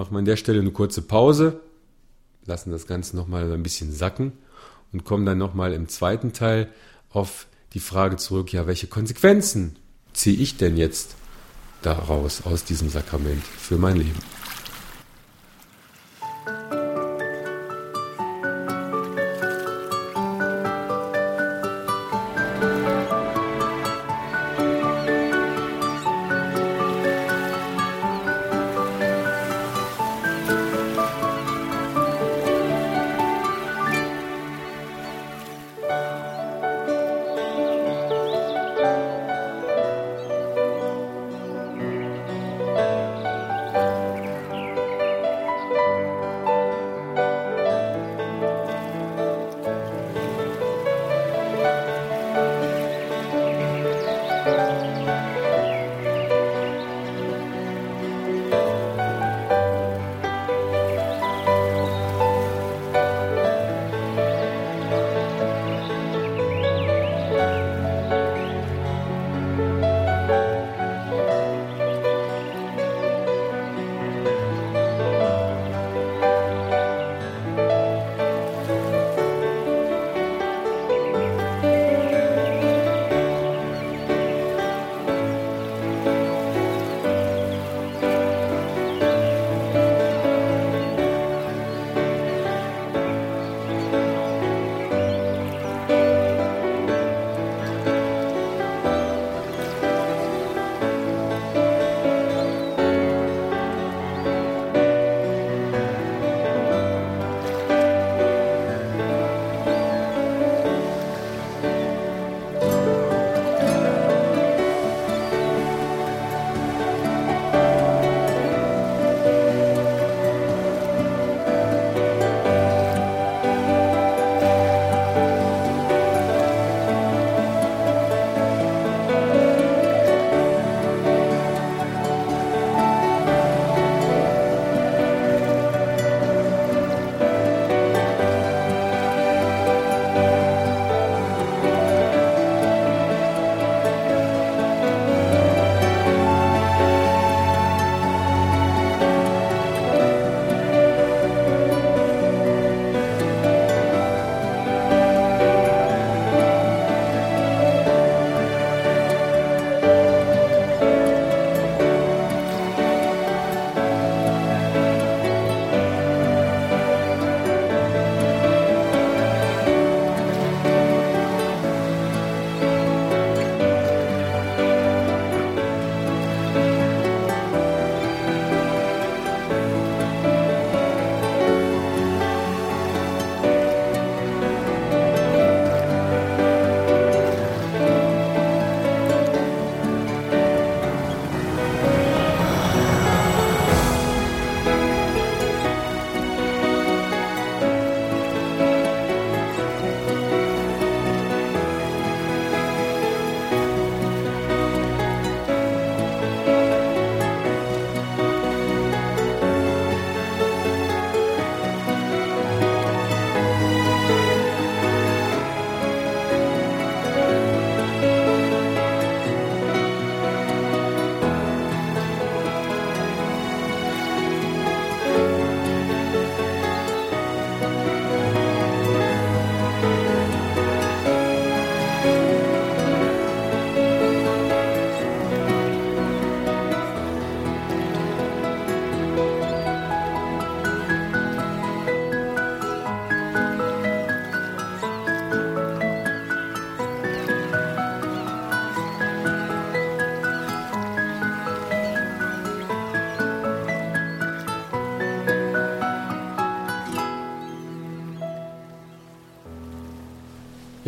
Machen 0.00 0.14
wir 0.14 0.20
an 0.20 0.24
der 0.24 0.38
Stelle 0.38 0.60
eine 0.60 0.70
kurze 0.70 1.02
Pause, 1.02 1.60
lassen 2.46 2.70
das 2.70 2.86
Ganze 2.86 3.14
nochmal 3.14 3.52
ein 3.52 3.62
bisschen 3.62 3.92
sacken 3.92 4.32
und 4.94 5.04
kommen 5.04 5.26
dann 5.26 5.36
nochmal 5.36 5.74
im 5.74 5.88
zweiten 5.88 6.32
Teil 6.32 6.70
auf 7.10 7.46
die 7.74 7.80
Frage 7.80 8.16
zurück, 8.16 8.50
ja, 8.50 8.66
welche 8.66 8.86
Konsequenzen 8.86 9.76
ziehe 10.14 10.38
ich 10.38 10.56
denn 10.56 10.78
jetzt 10.78 11.16
daraus, 11.82 12.46
aus 12.46 12.64
diesem 12.64 12.88
Sakrament 12.88 13.44
für 13.44 13.76
mein 13.76 13.96
Leben? 13.96 14.39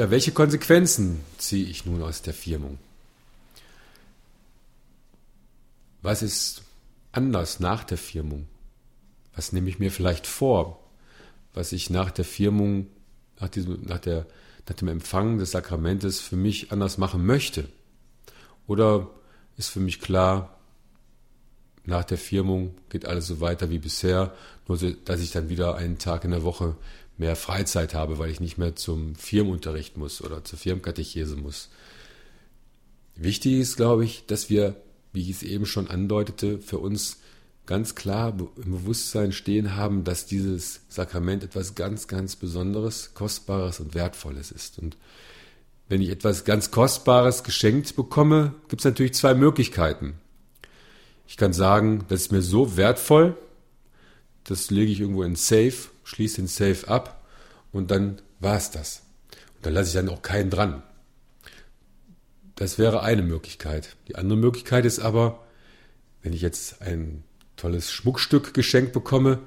Ja, 0.02 0.10
welche 0.10 0.32
Konsequenzen 0.32 1.20
ziehe 1.38 1.64
ich 1.64 1.86
nun 1.86 2.02
aus 2.02 2.22
der 2.22 2.34
Firmung? 2.34 2.80
Was 6.02 6.24
ist 6.24 6.62
anders 7.12 7.60
nach 7.60 7.84
der 7.84 7.98
Firmung? 7.98 8.48
Was 9.36 9.52
nehme 9.52 9.68
ich 9.68 9.78
mir 9.78 9.92
vielleicht 9.92 10.26
vor, 10.26 10.82
was 11.54 11.70
ich 11.70 11.88
nach 11.88 12.10
der 12.10 12.24
Firmung, 12.24 12.88
nach, 13.38 13.48
diesem, 13.48 13.80
nach, 13.82 14.00
der, 14.00 14.26
nach 14.68 14.74
dem 14.74 14.88
Empfang 14.88 15.38
des 15.38 15.52
Sakramentes 15.52 16.18
für 16.18 16.34
mich 16.34 16.72
anders 16.72 16.98
machen 16.98 17.24
möchte? 17.24 17.68
Oder 18.66 19.08
ist 19.56 19.68
für 19.68 19.78
mich 19.78 20.00
klar, 20.00 20.58
nach 21.84 22.02
der 22.02 22.18
Firmung 22.18 22.74
geht 22.88 23.06
alles 23.06 23.28
so 23.28 23.40
weiter 23.40 23.70
wie 23.70 23.78
bisher, 23.78 24.34
nur 24.66 24.78
dass 25.04 25.20
ich 25.20 25.30
dann 25.30 25.48
wieder 25.48 25.76
einen 25.76 25.98
Tag 25.98 26.24
in 26.24 26.32
der 26.32 26.42
Woche 26.42 26.74
mehr 27.22 27.36
Freizeit 27.36 27.94
habe, 27.94 28.18
weil 28.18 28.30
ich 28.30 28.40
nicht 28.40 28.58
mehr 28.58 28.74
zum 28.74 29.14
Firmenunterricht 29.14 29.96
muss 29.96 30.22
oder 30.22 30.42
zur 30.44 30.58
Firmenkatechese 30.58 31.36
muss. 31.36 31.70
Wichtig 33.14 33.60
ist, 33.60 33.76
glaube 33.76 34.04
ich, 34.04 34.26
dass 34.26 34.50
wir, 34.50 34.74
wie 35.12 35.22
ich 35.22 35.30
es 35.30 35.42
eben 35.44 35.64
schon 35.64 35.88
andeutete, 35.88 36.58
für 36.58 36.78
uns 36.78 37.20
ganz 37.64 37.94
klar 37.94 38.36
im 38.56 38.72
Bewusstsein 38.72 39.30
stehen 39.30 39.76
haben, 39.76 40.02
dass 40.02 40.26
dieses 40.26 40.80
Sakrament 40.88 41.44
etwas 41.44 41.76
ganz, 41.76 42.08
ganz 42.08 42.34
Besonderes, 42.34 43.14
Kostbares 43.14 43.78
und 43.78 43.94
Wertvolles 43.94 44.50
ist. 44.50 44.80
Und 44.80 44.96
wenn 45.88 46.02
ich 46.02 46.08
etwas 46.08 46.44
ganz 46.44 46.72
Kostbares 46.72 47.44
geschenkt 47.44 47.94
bekomme, 47.94 48.54
gibt 48.68 48.80
es 48.80 48.84
natürlich 48.84 49.14
zwei 49.14 49.34
Möglichkeiten. 49.34 50.14
Ich 51.28 51.36
kann 51.36 51.52
sagen, 51.52 52.04
das 52.08 52.22
ist 52.22 52.32
mir 52.32 52.42
so 52.42 52.76
wertvoll, 52.76 53.36
das 54.44 54.70
lege 54.70 54.92
ich 54.92 55.00
irgendwo 55.00 55.22
in 55.22 55.36
Safe, 55.36 55.74
schließe 56.04 56.36
den 56.36 56.48
Safe 56.48 56.88
ab 56.88 57.24
und 57.72 57.90
dann 57.90 58.20
war 58.40 58.56
es 58.56 58.70
das. 58.70 59.02
Und 59.56 59.66
dann 59.66 59.74
lasse 59.74 59.88
ich 59.88 59.94
dann 59.94 60.08
auch 60.08 60.22
keinen 60.22 60.50
dran. 60.50 60.82
Das 62.56 62.78
wäre 62.78 63.02
eine 63.02 63.22
Möglichkeit. 63.22 63.96
Die 64.08 64.16
andere 64.16 64.38
Möglichkeit 64.38 64.84
ist 64.84 64.98
aber, 65.00 65.44
wenn 66.22 66.32
ich 66.32 66.42
jetzt 66.42 66.82
ein 66.82 67.24
tolles 67.56 67.90
Schmuckstück 67.92 68.54
geschenkt 68.54 68.92
bekomme, 68.92 69.40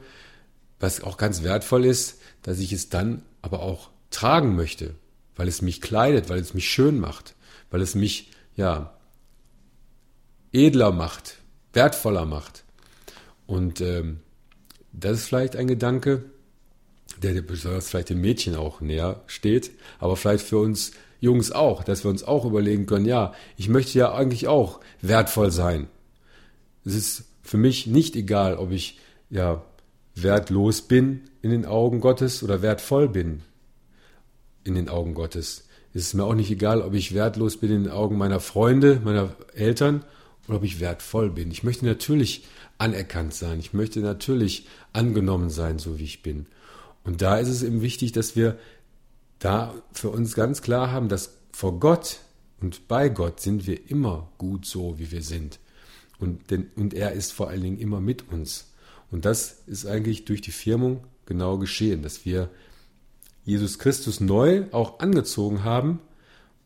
was 0.80 1.02
auch 1.02 1.18
ganz 1.18 1.44
wertvoll 1.44 1.86
ist, 1.86 2.20
dass 2.42 2.60
ich 2.60 2.74
es 2.74 2.90
dann 2.90 3.24
aber 3.42 3.62
auch 3.62 3.90
tragen 4.10 4.56
möchte, 4.56 4.96
weil 5.36 5.48
es 5.48 5.62
mich 5.62 5.82
kleidet, 5.82 6.30
weil 6.30 6.40
es 6.40 6.54
mich 6.54 6.70
schön 6.70 7.00
macht, 7.00 7.36
weil 7.70 7.82
es 7.82 7.96
mich 7.96 8.32
ja 8.56 8.98
edler 10.52 10.92
macht, 10.92 11.38
wertvoller 11.74 12.26
macht. 12.26 12.64
Und 13.46 13.82
ähm, 13.82 14.22
das 15.00 15.20
ist 15.20 15.26
vielleicht 15.26 15.56
ein 15.56 15.68
Gedanke, 15.68 16.24
der 17.22 17.42
besonders 17.42 17.90
vielleicht 17.90 18.10
den 18.10 18.22
Mädchen 18.22 18.56
auch 18.56 18.82
näher 18.82 19.22
steht, 19.28 19.72
aber 20.00 20.16
vielleicht 20.16 20.46
für 20.46 20.58
uns 20.58 20.92
Jungs 21.20 21.52
auch, 21.52 21.84
dass 21.84 22.04
wir 22.04 22.12
uns 22.12 22.24
auch 22.24 22.46
überlegen 22.46 22.86
können, 22.86 23.06
ja, 23.06 23.34
ich 23.58 23.70
möchte 23.70 23.98
ja 23.98 24.14
eigentlich 24.14 24.48
auch 24.48 24.80
wertvoll 25.02 25.52
sein. 25.52 25.88
Es 26.84 26.94
ist 26.94 27.24
für 27.42 27.58
mich 27.58 27.88
nicht 27.88 28.16
egal, 28.16 28.58
ob 28.58 28.72
ich 28.72 29.00
ja 29.30 29.64
wertlos 30.14 30.82
bin 30.82 31.22
in 31.42 31.52
den 31.52 31.66
Augen 31.66 32.00
Gottes 32.00 32.44
oder 32.44 32.62
wertvoll 32.62 33.10
bin 33.10 33.42
in 34.64 34.76
den 34.76 34.90
Augen 34.90 35.14
Gottes. 35.14 35.68
Es 35.94 36.08
ist 36.08 36.14
mir 36.14 36.26
auch 36.26 36.36
nicht 36.36 36.52
egal, 36.52 36.82
ob 36.82 36.94
ich 36.94 37.14
wertlos 37.14 37.58
bin 37.58 37.72
in 37.72 37.84
den 37.84 37.92
Augen 37.92 38.18
meiner 38.18 38.40
Freunde, 38.40 39.02
meiner 39.04 39.30
Eltern 39.54 40.04
oder 40.48 40.58
ob 40.58 40.64
ich 40.64 40.80
wertvoll 40.80 41.30
bin. 41.30 41.52
Ich 41.52 41.64
möchte 41.64 41.86
natürlich 41.86 42.46
anerkannt 42.78 43.34
sein. 43.34 43.60
Ich 43.60 43.74
möchte 43.74 44.00
natürlich 44.00 44.68
angenommen 44.94 45.50
sein, 45.50 45.80
so 45.80 46.00
wie 46.00 46.04
ich 46.04 46.22
bin. 46.22 46.46
Und 47.04 47.22
da 47.22 47.38
ist 47.38 47.50
es 47.50 47.64
eben 47.64 47.82
wichtig, 47.82 48.12
dass 48.12 48.36
wir 48.36 48.58
da 49.40 49.74
für 49.92 50.10
uns 50.10 50.34
ganz 50.36 50.62
klar 50.62 50.92
haben, 50.92 51.10
dass 51.10 51.38
vor 51.52 51.80
Gott 51.80 52.20
und 52.62 52.88
bei 52.88 53.10
Gott 53.10 53.40
sind 53.40 53.68
wir 53.68 53.90
immer 53.90 54.30
gut 54.38 54.66
so, 54.66 54.98
wie 54.98 55.12
wir 55.12 55.22
sind. 55.22 55.60
Und, 56.20 56.50
denn, 56.50 56.72
und 56.76 56.94
er 56.94 57.12
ist 57.12 57.34
vor 57.34 57.50
allen 57.50 57.62
Dingen 57.62 57.80
immer 57.80 58.02
mit 58.02 58.32
uns. 58.32 58.72
Und 59.12 59.26
das 59.26 59.62
ist 59.68 59.86
eigentlich 59.86 60.26
durch 60.26 60.42
die 60.42 60.52
Firmung 60.52 61.04
genau 61.26 61.58
geschehen, 61.58 62.02
dass 62.02 62.26
wir 62.26 62.50
Jesus 63.44 63.78
Christus 63.78 64.20
neu 64.20 64.66
auch 64.72 65.00
angezogen 65.00 65.64
haben 65.64 66.00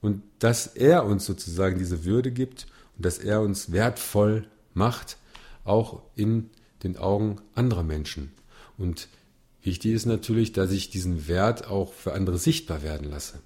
und 0.02 0.22
dass 0.40 0.68
er 0.68 1.06
uns 1.06 1.26
sozusagen 1.26 1.78
diese 1.78 2.06
Würde 2.06 2.32
gibt 2.32 2.68
und 3.00 3.06
dass 3.06 3.18
er 3.18 3.40
uns 3.40 3.72
wertvoll 3.72 4.46
macht, 4.74 5.16
auch 5.64 6.02
in 6.16 6.50
den 6.84 6.98
Augen 6.98 7.38
anderer 7.56 7.84
Menschen. 7.84 8.34
Und 8.78 9.08
wichtig 9.62 9.94
ist 9.94 10.06
natürlich, 10.06 10.52
dass 10.52 10.70
ich 10.72 10.90
diesen 10.90 11.30
Wert 11.30 11.70
auch 11.70 11.94
für 11.94 12.12
andere 12.12 12.38
sichtbar 12.38 12.84
werden 12.84 13.10
lasse. 13.10 13.40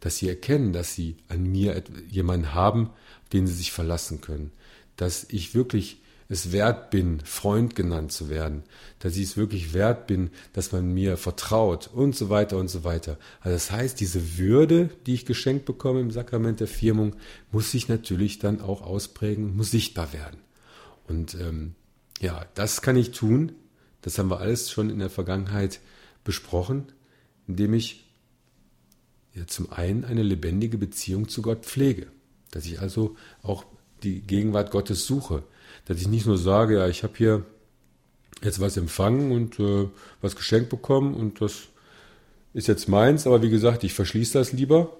Dass 0.00 0.18
sie 0.18 0.28
erkennen, 0.28 0.74
dass 0.74 0.94
sie 0.94 1.16
an 1.28 1.44
mir 1.44 1.82
jemanden 2.10 2.52
haben, 2.52 2.90
den 3.32 3.46
sie 3.46 3.54
sich 3.54 3.72
verlassen 3.72 4.20
können. 4.20 4.52
Dass 4.96 5.24
ich 5.30 5.54
wirklich 5.54 6.02
es 6.30 6.52
wert 6.52 6.90
bin, 6.90 7.20
Freund 7.24 7.74
genannt 7.74 8.12
zu 8.12 8.30
werden, 8.30 8.62
dass 9.00 9.16
ich 9.16 9.24
es 9.24 9.36
wirklich 9.36 9.74
wert 9.74 10.06
bin, 10.06 10.30
dass 10.52 10.70
man 10.70 10.94
mir 10.94 11.16
vertraut 11.16 11.90
und 11.92 12.14
so 12.14 12.30
weiter 12.30 12.56
und 12.56 12.68
so 12.68 12.84
weiter. 12.84 13.18
Also 13.40 13.56
das 13.56 13.72
heißt, 13.72 13.98
diese 13.98 14.38
Würde, 14.38 14.90
die 15.06 15.14
ich 15.14 15.26
geschenkt 15.26 15.64
bekomme 15.64 16.00
im 16.00 16.12
Sakrament 16.12 16.60
der 16.60 16.68
Firmung, 16.68 17.16
muss 17.50 17.72
sich 17.72 17.88
natürlich 17.88 18.38
dann 18.38 18.60
auch 18.60 18.82
ausprägen, 18.82 19.56
muss 19.56 19.72
sichtbar 19.72 20.12
werden. 20.12 20.38
Und 21.08 21.34
ähm, 21.34 21.74
ja, 22.20 22.46
das 22.54 22.80
kann 22.80 22.96
ich 22.96 23.10
tun. 23.10 23.52
Das 24.00 24.16
haben 24.16 24.30
wir 24.30 24.38
alles 24.38 24.70
schon 24.70 24.88
in 24.88 25.00
der 25.00 25.10
Vergangenheit 25.10 25.80
besprochen, 26.22 26.92
indem 27.48 27.74
ich 27.74 28.08
ja, 29.34 29.48
zum 29.48 29.72
einen 29.72 30.04
eine 30.04 30.22
lebendige 30.22 30.78
Beziehung 30.78 31.28
zu 31.28 31.42
Gott 31.42 31.66
pflege. 31.66 32.06
Dass 32.52 32.66
ich 32.66 32.80
also 32.80 33.16
auch 33.42 33.64
die 34.04 34.20
Gegenwart 34.20 34.70
Gottes 34.70 35.06
suche. 35.06 35.42
Dass 35.90 36.00
ich 36.00 36.06
nicht 36.06 36.24
nur 36.24 36.38
sage, 36.38 36.76
ja, 36.76 36.86
ich 36.86 37.02
habe 37.02 37.14
hier 37.16 37.44
jetzt 38.44 38.60
was 38.60 38.76
empfangen 38.76 39.32
und 39.32 39.58
äh, 39.58 39.88
was 40.20 40.36
geschenkt 40.36 40.70
bekommen 40.70 41.14
und 41.14 41.40
das 41.40 41.62
ist 42.54 42.68
jetzt 42.68 42.88
meins, 42.88 43.26
aber 43.26 43.42
wie 43.42 43.50
gesagt, 43.50 43.82
ich 43.82 43.92
verschließe 43.92 44.38
das 44.38 44.52
lieber. 44.52 44.96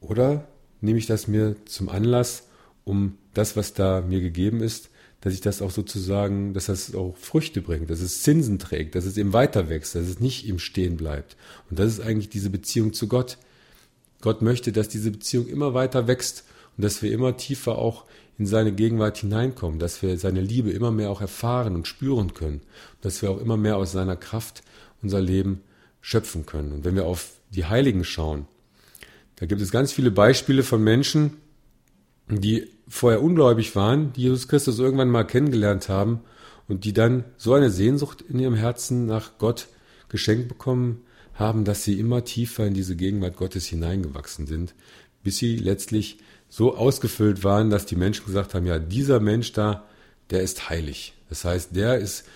Oder 0.00 0.48
nehme 0.80 0.98
ich 0.98 1.04
das 1.04 1.28
mir 1.28 1.56
zum 1.66 1.90
Anlass, 1.90 2.44
um 2.84 3.18
das, 3.34 3.54
was 3.54 3.74
da 3.74 4.00
mir 4.00 4.22
gegeben 4.22 4.62
ist, 4.62 4.88
dass 5.20 5.34
ich 5.34 5.42
das 5.42 5.60
auch 5.60 5.70
sozusagen, 5.70 6.54
dass 6.54 6.66
das 6.66 6.94
auch 6.94 7.14
Früchte 7.18 7.60
bringt, 7.60 7.90
dass 7.90 8.00
es 8.00 8.22
Zinsen 8.22 8.58
trägt, 8.58 8.94
dass 8.94 9.04
es 9.04 9.18
eben 9.18 9.34
weiter 9.34 9.68
wächst, 9.68 9.94
dass 9.94 10.06
es 10.06 10.20
nicht 10.20 10.48
im 10.48 10.58
Stehen 10.58 10.96
bleibt. 10.96 11.36
Und 11.68 11.78
das 11.78 11.88
ist 11.92 12.00
eigentlich 12.00 12.30
diese 12.30 12.48
Beziehung 12.48 12.94
zu 12.94 13.08
Gott. 13.08 13.36
Gott 14.22 14.40
möchte, 14.40 14.72
dass 14.72 14.88
diese 14.88 15.10
Beziehung 15.10 15.46
immer 15.46 15.74
weiter 15.74 16.06
wächst 16.06 16.44
und 16.78 16.84
dass 16.84 17.02
wir 17.02 17.12
immer 17.12 17.36
tiefer 17.36 17.76
auch 17.76 18.06
in 18.38 18.46
seine 18.46 18.72
Gegenwart 18.72 19.18
hineinkommen, 19.18 19.78
dass 19.78 20.02
wir 20.02 20.18
seine 20.18 20.40
Liebe 20.40 20.70
immer 20.70 20.90
mehr 20.90 21.10
auch 21.10 21.20
erfahren 21.20 21.74
und 21.74 21.86
spüren 21.86 22.34
können, 22.34 22.60
dass 23.00 23.22
wir 23.22 23.30
auch 23.30 23.40
immer 23.40 23.56
mehr 23.56 23.76
aus 23.76 23.92
seiner 23.92 24.16
Kraft 24.16 24.62
unser 25.02 25.20
Leben 25.20 25.62
schöpfen 26.00 26.46
können. 26.46 26.72
Und 26.72 26.84
wenn 26.84 26.94
wir 26.94 27.06
auf 27.06 27.32
die 27.50 27.64
Heiligen 27.64 28.04
schauen, 28.04 28.46
da 29.36 29.46
gibt 29.46 29.60
es 29.60 29.70
ganz 29.70 29.92
viele 29.92 30.10
Beispiele 30.10 30.62
von 30.62 30.82
Menschen, 30.82 31.38
die 32.28 32.68
vorher 32.88 33.22
ungläubig 33.22 33.76
waren, 33.76 34.12
die 34.12 34.22
Jesus 34.22 34.48
Christus 34.48 34.78
irgendwann 34.78 35.10
mal 35.10 35.24
kennengelernt 35.24 35.88
haben 35.88 36.20
und 36.68 36.84
die 36.84 36.92
dann 36.92 37.24
so 37.36 37.54
eine 37.54 37.70
Sehnsucht 37.70 38.22
in 38.28 38.38
ihrem 38.38 38.54
Herzen 38.54 39.06
nach 39.06 39.38
Gott 39.38 39.68
geschenkt 40.08 40.48
bekommen 40.48 41.02
haben, 41.34 41.64
dass 41.64 41.84
sie 41.84 41.98
immer 41.98 42.24
tiefer 42.24 42.66
in 42.66 42.74
diese 42.74 42.96
Gegenwart 42.96 43.36
Gottes 43.36 43.66
hineingewachsen 43.66 44.46
sind, 44.46 44.74
bis 45.26 45.38
sie 45.38 45.56
letztlich 45.56 46.18
so 46.48 46.76
ausgefüllt 46.76 47.42
waren, 47.42 47.68
dass 47.68 47.84
die 47.84 47.96
Menschen 47.96 48.26
gesagt 48.26 48.54
haben, 48.54 48.64
ja, 48.64 48.78
dieser 48.78 49.18
Mensch 49.18 49.50
da, 49.50 49.82
der 50.30 50.42
ist 50.42 50.70
heilig. 50.70 51.14
Das 51.28 51.44
heißt, 51.44 51.74
der 51.74 51.98
ist 51.98 52.28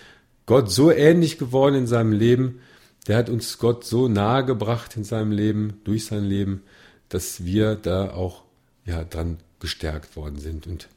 Gott 0.45 0.69
so 0.69 0.91
ähnlich 0.91 1.37
geworden 1.37 1.75
in 1.75 1.87
seinem 1.87 2.11
Leben, 2.11 2.59
der 3.07 3.15
hat 3.15 3.29
uns 3.29 3.59
Gott 3.59 3.85
so 3.85 4.09
nahe 4.09 4.43
gebracht 4.43 4.97
in 4.97 5.05
seinem 5.05 5.31
Leben, 5.31 5.79
durch 5.85 6.05
sein 6.05 6.25
Leben, 6.25 6.63
dass 7.07 7.45
wir 7.45 7.75
da 7.75 8.11
auch 8.11 8.43
ja 8.85 9.05
dran 9.05 9.37
gestärkt 9.61 10.17
worden 10.17 10.39
sind 10.39 10.67
und 10.67 10.89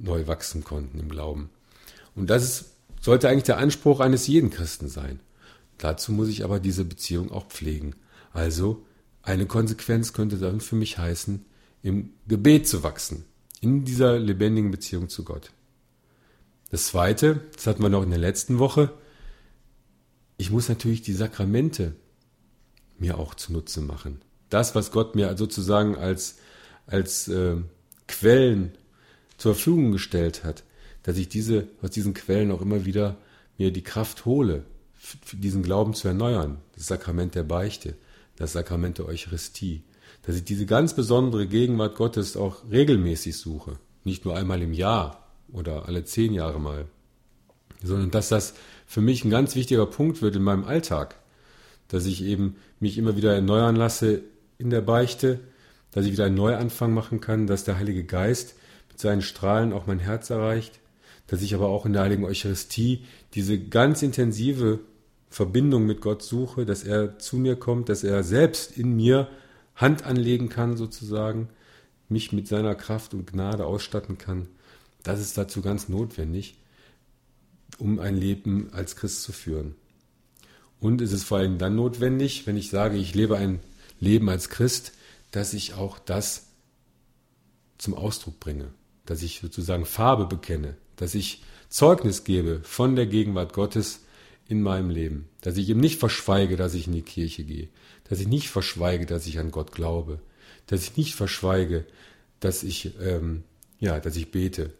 neu 0.00 0.26
wachsen 0.26 0.64
konnten 0.64 0.98
im 0.98 1.08
Glauben. 1.08 1.48
Und 2.16 2.28
das 2.28 2.42
ist, 2.42 2.64
sollte 3.00 3.28
eigentlich 3.28 3.44
der 3.44 3.58
Anspruch 3.58 4.00
eines 4.00 4.26
jeden 4.26 4.50
Christen 4.50 4.88
sein. 4.88 5.20
Dazu 5.78 6.10
muss 6.10 6.26
ich 6.26 6.42
aber 6.42 6.58
diese 6.58 6.84
Beziehung 6.84 7.30
auch 7.30 7.46
pflegen. 7.46 7.94
Also 8.32 8.82
eine 9.26 9.46
Konsequenz 9.46 10.12
könnte 10.12 10.38
dann 10.38 10.60
für 10.60 10.76
mich 10.76 10.98
heißen, 10.98 11.44
im 11.82 12.12
Gebet 12.28 12.66
zu 12.68 12.82
wachsen, 12.82 13.24
in 13.60 13.84
dieser 13.84 14.18
lebendigen 14.18 14.70
Beziehung 14.70 15.08
zu 15.08 15.24
Gott. 15.24 15.50
Das 16.70 16.86
Zweite, 16.86 17.42
das 17.54 17.66
hatten 17.66 17.82
wir 17.82 17.88
noch 17.88 18.04
in 18.04 18.10
der 18.10 18.18
letzten 18.18 18.58
Woche, 18.58 18.92
ich 20.38 20.50
muss 20.50 20.68
natürlich 20.68 21.02
die 21.02 21.12
Sakramente 21.12 21.94
mir 22.98 23.18
auch 23.18 23.34
zunutze 23.34 23.80
machen. 23.80 24.20
Das, 24.48 24.74
was 24.74 24.92
Gott 24.92 25.16
mir 25.16 25.36
sozusagen 25.36 25.96
als, 25.96 26.36
als 26.86 27.26
äh, 27.28 27.56
Quellen 28.06 28.76
zur 29.38 29.54
Verfügung 29.54 29.92
gestellt 29.92 30.44
hat, 30.44 30.62
dass 31.02 31.16
ich 31.16 31.28
diese, 31.28 31.66
aus 31.82 31.90
diesen 31.90 32.14
Quellen 32.14 32.52
auch 32.52 32.62
immer 32.62 32.84
wieder 32.84 33.16
mir 33.58 33.72
die 33.72 33.82
Kraft 33.82 34.24
hole, 34.24 34.64
diesen 35.32 35.62
Glauben 35.62 35.94
zu 35.94 36.06
erneuern, 36.08 36.58
das 36.74 36.86
Sakrament 36.86 37.34
der 37.34 37.42
Beichte, 37.42 37.96
das 38.36 38.52
Sakrament 38.52 38.98
der 38.98 39.06
Eucharistie, 39.06 39.82
dass 40.22 40.36
ich 40.36 40.44
diese 40.44 40.66
ganz 40.66 40.94
besondere 40.94 41.46
Gegenwart 41.46 41.96
Gottes 41.96 42.36
auch 42.36 42.70
regelmäßig 42.70 43.36
suche, 43.36 43.78
nicht 44.04 44.24
nur 44.24 44.36
einmal 44.36 44.62
im 44.62 44.72
Jahr 44.72 45.26
oder 45.52 45.86
alle 45.86 46.04
zehn 46.04 46.32
Jahre 46.32 46.60
mal, 46.60 46.86
sondern 47.82 48.10
dass 48.10 48.28
das 48.28 48.54
für 48.86 49.00
mich 49.00 49.24
ein 49.24 49.30
ganz 49.30 49.54
wichtiger 49.54 49.86
Punkt 49.86 50.22
wird 50.22 50.36
in 50.36 50.42
meinem 50.42 50.64
Alltag, 50.64 51.16
dass 51.88 52.06
ich 52.06 52.22
eben 52.22 52.56
mich 52.80 52.98
immer 52.98 53.16
wieder 53.16 53.34
erneuern 53.34 53.76
lasse 53.76 54.22
in 54.58 54.70
der 54.70 54.80
Beichte, 54.80 55.40
dass 55.92 56.04
ich 56.04 56.12
wieder 56.12 56.24
einen 56.24 56.36
Neuanfang 56.36 56.92
machen 56.92 57.20
kann, 57.20 57.46
dass 57.46 57.64
der 57.64 57.78
Heilige 57.78 58.04
Geist 58.04 58.54
mit 58.88 59.00
seinen 59.00 59.22
Strahlen 59.22 59.72
auch 59.72 59.86
mein 59.86 59.98
Herz 59.98 60.30
erreicht, 60.30 60.78
dass 61.26 61.42
ich 61.42 61.54
aber 61.54 61.68
auch 61.68 61.86
in 61.86 61.92
der 61.92 62.02
Heiligen 62.02 62.24
Eucharistie 62.24 63.04
diese 63.34 63.58
ganz 63.58 64.02
intensive 64.02 64.80
Verbindung 65.28 65.86
mit 65.86 66.00
Gott 66.00 66.22
suche, 66.22 66.64
dass 66.64 66.84
er 66.84 67.18
zu 67.18 67.36
mir 67.36 67.56
kommt, 67.56 67.88
dass 67.88 68.04
er 68.04 68.22
selbst 68.22 68.76
in 68.76 68.94
mir 68.96 69.28
Hand 69.74 70.04
anlegen 70.04 70.48
kann 70.48 70.76
sozusagen, 70.76 71.48
mich 72.08 72.32
mit 72.32 72.48
seiner 72.48 72.74
Kraft 72.74 73.14
und 73.14 73.30
Gnade 73.30 73.66
ausstatten 73.66 74.18
kann. 74.18 74.48
Das 75.02 75.20
ist 75.20 75.36
dazu 75.36 75.60
ganz 75.60 75.88
notwendig, 75.88 76.56
um 77.78 77.98
ein 77.98 78.16
Leben 78.16 78.70
als 78.72 78.96
Christ 78.96 79.22
zu 79.22 79.32
führen. 79.32 79.74
Und 80.80 81.00
es 81.00 81.12
ist 81.12 81.24
vor 81.24 81.38
allem 81.38 81.58
dann 81.58 81.74
notwendig, 81.74 82.46
wenn 82.46 82.56
ich 82.56 82.70
sage, 82.70 82.96
ich 82.96 83.14
lebe 83.14 83.36
ein 83.36 83.60
Leben 83.98 84.28
als 84.28 84.48
Christ, 84.48 84.92
dass 85.30 85.54
ich 85.54 85.74
auch 85.74 85.98
das 85.98 86.46
zum 87.78 87.94
Ausdruck 87.94 88.40
bringe, 88.40 88.68
dass 89.04 89.22
ich 89.22 89.40
sozusagen 89.40 89.84
Farbe 89.84 90.26
bekenne, 90.26 90.76
dass 90.96 91.14
ich 91.14 91.42
Zeugnis 91.68 92.24
gebe 92.24 92.60
von 92.62 92.96
der 92.96 93.06
Gegenwart 93.06 93.52
Gottes 93.52 94.00
in 94.48 94.62
meinem 94.62 94.90
Leben, 94.90 95.28
dass 95.40 95.56
ich 95.56 95.68
ihm 95.68 95.80
nicht 95.80 95.98
verschweige, 95.98 96.56
dass 96.56 96.74
ich 96.74 96.86
in 96.86 96.92
die 96.92 97.02
Kirche 97.02 97.44
gehe, 97.44 97.68
dass 98.08 98.20
ich 98.20 98.28
nicht 98.28 98.48
verschweige, 98.48 99.06
dass 99.06 99.26
ich 99.26 99.38
an 99.38 99.50
Gott 99.50 99.72
glaube, 99.72 100.20
dass 100.66 100.82
ich 100.82 100.96
nicht 100.96 101.14
verschweige, 101.14 101.84
dass 102.40 102.62
ich 102.62 102.92
ähm, 103.00 103.42
ja, 103.78 104.00
dass 104.00 104.16
ich 104.16 104.30
bete 104.30 104.72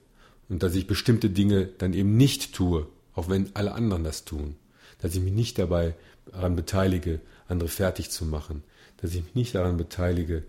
und 0.48 0.62
dass 0.62 0.74
ich 0.74 0.86
bestimmte 0.86 1.30
Dinge 1.30 1.66
dann 1.78 1.92
eben 1.92 2.16
nicht 2.16 2.54
tue, 2.54 2.86
auch 3.14 3.28
wenn 3.28 3.54
alle 3.54 3.72
anderen 3.72 4.04
das 4.04 4.24
tun, 4.24 4.56
dass 5.00 5.14
ich 5.14 5.20
mich 5.20 5.32
nicht 5.32 5.58
dabei 5.58 5.94
daran 6.26 6.56
beteilige, 6.56 7.20
andere 7.48 7.68
fertig 7.68 8.10
zu 8.10 8.24
machen, 8.24 8.62
dass 8.98 9.14
ich 9.14 9.24
mich 9.24 9.34
nicht 9.34 9.54
daran 9.54 9.76
beteilige, 9.76 10.44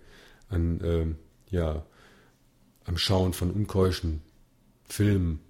an 0.48 0.80
ähm, 0.82 1.16
ja 1.50 1.84
am 2.84 2.96
Schauen 2.96 3.34
von 3.34 3.50
unkeuschen 3.50 4.22
Filmen, 4.88 5.40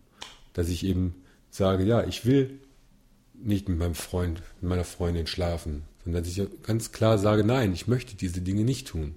dass 0.54 0.68
ich 0.68 0.84
eben 0.84 1.14
sage, 1.50 1.84
ja, 1.84 2.04
ich 2.04 2.26
will 2.26 2.58
nicht 3.42 3.68
mit 3.68 3.78
meinem 3.78 3.94
Freund, 3.94 4.42
mit 4.60 4.70
meiner 4.70 4.84
Freundin 4.84 5.26
schlafen, 5.26 5.82
sondern 6.04 6.22
dass 6.22 6.32
ich 6.32 6.42
ganz 6.62 6.92
klar 6.92 7.18
sage, 7.18 7.44
nein, 7.44 7.72
ich 7.72 7.86
möchte 7.86 8.16
diese 8.16 8.40
Dinge 8.40 8.64
nicht 8.64 8.88
tun, 8.88 9.14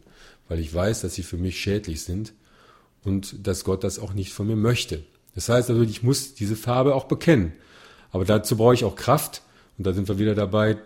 weil 0.47 0.59
ich 0.59 0.73
weiß, 0.73 1.01
dass 1.01 1.15
sie 1.15 1.23
für 1.23 1.37
mich 1.37 1.59
schädlich 1.59 2.03
sind 2.03 2.33
und 3.03 3.47
dass 3.47 3.63
Gott 3.63 3.83
das 3.83 3.99
auch 3.99 4.13
nicht 4.13 4.33
von 4.33 4.47
mir 4.47 4.55
möchte. 4.55 5.03
Das 5.35 5.49
heißt 5.49 5.69
also, 5.69 5.81
ich 5.81 6.03
muss 6.03 6.33
diese 6.33 6.55
Farbe 6.55 6.95
auch 6.95 7.05
bekennen. 7.05 7.53
Aber 8.11 8.25
dazu 8.25 8.57
brauche 8.57 8.73
ich 8.73 8.83
auch 8.83 8.95
Kraft 8.95 9.41
und 9.77 9.87
da 9.87 9.93
sind 9.93 10.07
wir 10.07 10.19
wieder 10.19 10.35
dabei, 10.35 10.77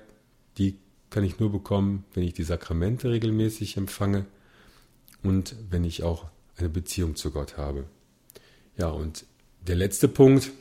die 0.57 0.77
kann 1.09 1.23
ich 1.23 1.39
nur 1.39 1.51
bekommen, 1.51 2.05
wenn 2.13 2.23
ich 2.23 2.33
die 2.33 2.43
Sakramente 2.43 3.09
regelmäßig 3.09 3.77
empfange 3.77 4.25
und 5.23 5.55
wenn 5.69 5.83
ich 5.83 6.03
auch 6.03 6.25
eine 6.57 6.69
Beziehung 6.69 7.15
zu 7.15 7.31
Gott 7.31 7.57
habe. 7.57 7.85
Ja, 8.77 8.89
und 8.89 9.25
der 9.67 9.75
letzte 9.75 10.07
Punkt, 10.07 10.51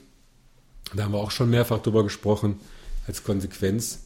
da 0.92 1.04
haben 1.04 1.12
wir 1.12 1.20
auch 1.20 1.30
schon 1.30 1.50
mehrfach 1.50 1.80
drüber 1.80 2.02
gesprochen, 2.02 2.60
als 3.06 3.24
Konsequenz 3.24 4.00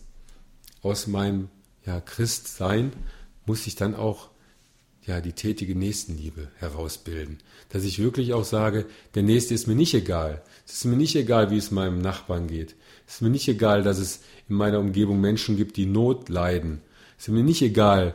aus 0.82 1.06
meinem 1.06 1.48
ja, 1.84 2.00
Christsein 2.00 2.92
muss 3.46 3.66
ich 3.66 3.76
dann 3.76 3.94
auch 3.94 4.28
ja, 5.06 5.20
die 5.20 5.32
tätige 5.32 5.74
Nächstenliebe 5.74 6.48
herausbilden. 6.58 7.38
Dass 7.70 7.84
ich 7.84 7.98
wirklich 7.98 8.34
auch 8.34 8.44
sage, 8.44 8.84
der 9.14 9.22
Nächste 9.22 9.54
ist 9.54 9.66
mir 9.66 9.74
nicht 9.74 9.94
egal. 9.94 10.42
Es 10.66 10.74
ist 10.74 10.84
mir 10.84 10.96
nicht 10.96 11.16
egal, 11.16 11.50
wie 11.50 11.56
es 11.56 11.70
meinem 11.70 12.00
Nachbarn 12.00 12.46
geht. 12.46 12.74
Es 13.06 13.14
ist 13.14 13.22
mir 13.22 13.30
nicht 13.30 13.48
egal, 13.48 13.82
dass 13.82 13.98
es 13.98 14.20
in 14.48 14.56
meiner 14.56 14.80
Umgebung 14.80 15.20
Menschen 15.20 15.56
gibt, 15.56 15.78
die 15.78 15.86
Not 15.86 16.28
leiden. 16.28 16.82
Es 17.18 17.28
ist 17.28 17.34
mir 17.34 17.42
nicht 17.42 17.62
egal, 17.62 18.14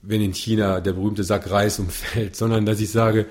wenn 0.00 0.20
in 0.20 0.32
China 0.32 0.80
der 0.80 0.92
berühmte 0.92 1.24
Sack 1.24 1.50
Reis 1.50 1.80
umfällt, 1.80 2.36
sondern 2.36 2.66
dass 2.66 2.80
ich 2.80 2.90
sage, 2.90 3.26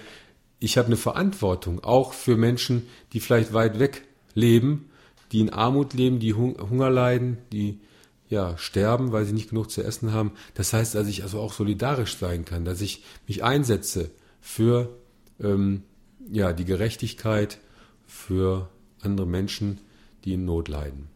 ich 0.59 0.77
habe 0.77 0.87
eine 0.87 0.97
Verantwortung, 0.97 1.83
auch 1.83 2.13
für 2.13 2.35
Menschen, 2.35 2.87
die 3.13 3.19
vielleicht 3.19 3.53
weit 3.53 3.79
weg 3.79 4.03
leben, 4.35 4.89
die 5.31 5.39
in 5.39 5.49
Armut 5.49 5.93
leben, 5.93 6.19
die 6.19 6.33
Hunger 6.33 6.89
leiden, 6.89 7.37
die 7.51 7.79
ja, 8.29 8.57
sterben, 8.57 9.11
weil 9.11 9.25
sie 9.25 9.33
nicht 9.33 9.49
genug 9.49 9.69
zu 9.69 9.83
essen 9.83 10.13
haben. 10.13 10.31
Das 10.53 10.71
heißt, 10.71 10.95
dass 10.95 11.07
ich 11.07 11.23
also 11.23 11.39
auch 11.39 11.53
solidarisch 11.53 12.15
sein 12.17 12.45
kann, 12.45 12.63
dass 12.63 12.79
ich 12.81 13.03
mich 13.27 13.43
einsetze 13.43 14.09
für 14.39 14.97
ähm, 15.41 15.83
ja, 16.31 16.53
die 16.53 16.65
Gerechtigkeit, 16.65 17.59
für 18.07 18.69
andere 19.01 19.27
Menschen, 19.27 19.79
die 20.23 20.33
in 20.33 20.45
Not 20.45 20.69
leiden. 20.69 21.07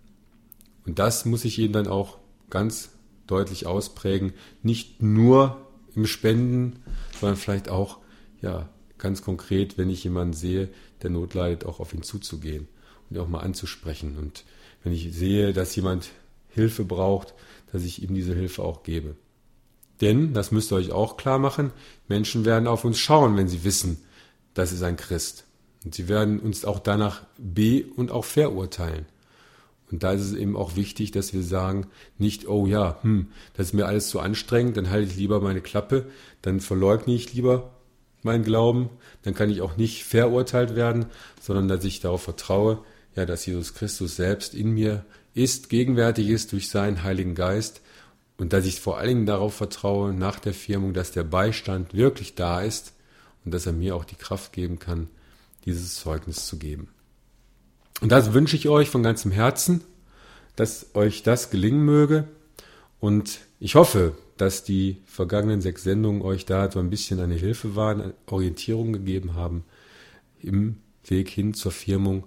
Und 0.86 1.00
das 1.00 1.26
muss 1.26 1.46
ich 1.46 1.58
ihnen 1.58 1.74
dann 1.74 1.88
auch 1.88 2.18
ganz 2.50 2.90
deutlich 3.28 3.66
ausprägen, 3.66 4.34
nicht 4.62 5.02
nur 5.02 5.66
im 5.96 6.06
Spenden, 6.06 6.84
sondern 7.20 7.38
vielleicht 7.38 7.70
auch 7.70 8.00
ja, 8.42 8.70
ganz 8.98 9.22
konkret, 9.22 9.78
wenn 9.78 9.90
ich 9.90 10.04
jemanden 10.04 10.34
sehe, 10.34 10.70
der 11.02 11.10
Not 11.10 11.34
leidet, 11.34 11.66
auch 11.66 11.80
auf 11.80 11.94
ihn 11.94 12.04
zuzugehen 12.04 12.68
und 13.10 13.18
auch 13.18 13.28
mal 13.28 13.40
anzusprechen. 13.40 14.18
Und 14.18 14.44
wenn 14.84 14.94
ich 14.94 15.14
sehe, 15.14 15.54
dass 15.54 15.76
jemand 15.76 16.10
Hilfe 16.50 16.84
braucht, 16.86 17.34
dass 17.72 17.84
ich 17.84 18.02
ihm 18.02 18.16
diese 18.16 18.34
Hilfe 18.34 18.64
auch 18.64 18.84
gebe. 18.84 19.16
Denn, 20.02 20.34
das 20.34 20.52
müsst 20.52 20.72
ihr 20.72 20.76
euch 20.76 20.92
auch 20.92 21.18
klar 21.18 21.40
machen, 21.40 21.72
Menschen 22.08 22.46
werden 22.46 22.68
auf 22.68 22.84
uns 22.84 23.00
schauen, 23.00 23.38
wenn 23.38 23.48
sie 23.48 23.64
wissen, 23.64 24.02
das 24.54 24.72
ist 24.72 24.84
ein 24.84 24.98
Christ. 24.98 25.46
Und 25.84 25.96
sie 25.96 26.08
werden 26.08 26.40
uns 26.40 26.66
auch 26.66 26.80
danach 26.80 27.24
be- 27.38 27.86
und 27.96 28.12
auch 28.12 28.26
verurteilen. 28.26 29.06
Und 29.92 30.04
da 30.04 30.14
ist 30.14 30.22
es 30.22 30.34
eben 30.34 30.58
auch 30.58 30.76
wichtig, 30.76 31.12
dass 31.12 31.34
wir 31.34 31.44
sagen, 31.44 31.88
nicht, 32.18 32.48
oh 32.48 32.66
ja, 32.66 32.98
hm, 33.02 33.28
das 33.54 33.68
ist 33.68 33.74
mir 33.74 33.86
alles 33.86 34.10
zu 34.10 34.20
anstrengend, 34.20 34.78
dann 34.78 34.90
halte 34.90 35.12
ich 35.12 35.18
lieber 35.18 35.40
meine 35.42 35.62
Klappe, 35.62 36.08
dann 36.42 36.60
verleugne 36.60 37.14
ich 37.14 37.34
lieber 37.34 37.72
meinen 38.24 38.44
Glauben, 38.44 38.90
dann 39.22 39.36
kann 39.36 39.52
ich 39.52 39.62
auch 39.62 39.78
nicht 39.78 40.04
verurteilt 40.04 40.76
werden, 40.76 41.06
sondern 41.40 41.68
dass 41.68 41.84
ich 41.86 42.00
darauf 42.00 42.24
vertraue, 42.24 42.80
ja, 43.16 43.26
dass 43.26 43.46
Jesus 43.46 43.74
Christus 43.74 44.16
selbst 44.16 44.54
in 44.54 44.72
mir 44.72 45.06
ist, 45.34 45.70
gegenwärtig 45.70 46.30
ist 46.30 46.52
durch 46.52 46.70
seinen 46.70 47.04
Heiligen 47.04 47.36
Geist 47.36 47.82
und 48.38 48.54
dass 48.54 48.66
ich 48.66 48.82
vor 48.82 48.98
allen 48.98 49.10
Dingen 49.10 49.26
darauf 49.26 49.56
vertraue, 49.56 50.14
nach 50.14 50.40
der 50.40 50.54
Firmung, 50.54 50.94
dass 50.94 51.12
der 51.12 51.24
Beistand 51.24 51.94
wirklich 51.94 52.36
da 52.36 52.62
ist 52.62 52.94
und 53.44 53.54
dass 53.54 53.66
er 53.66 53.74
mir 53.74 53.96
auch 53.96 54.06
die 54.06 54.16
Kraft 54.16 54.54
geben 54.54 54.80
kann, 54.80 55.08
dieses 55.66 55.96
Zeugnis 55.96 56.46
zu 56.46 56.58
geben. 56.58 56.90
Und 58.02 58.12
das 58.12 58.34
wünsche 58.34 58.56
ich 58.56 58.68
euch 58.68 58.90
von 58.90 59.04
ganzem 59.04 59.32
Herzen, 59.32 59.82
dass 60.56 60.88
euch 60.94 61.24
das 61.24 61.50
gelingen 61.50 61.84
möge 61.84 62.28
und 63.00 63.40
ich 63.60 63.76
hoffe, 63.76 64.18
dass 64.38 64.64
die 64.64 64.98
vergangenen 65.06 65.62
sechs 65.62 65.84
Sendungen 65.84 66.22
euch 66.22 66.46
da 66.46 66.70
so 66.70 66.80
ein 66.80 66.90
bisschen 66.90 67.20
eine 67.20 67.36
Hilfe 67.36 67.76
waren, 67.76 68.02
eine 68.02 68.14
Orientierung 68.26 68.94
gegeben 68.94 69.36
haben 69.36 69.64
im 70.42 70.78
Weg 71.06 71.30
hin 71.30 71.54
zur 71.54 71.72
Firmung. 71.72 72.26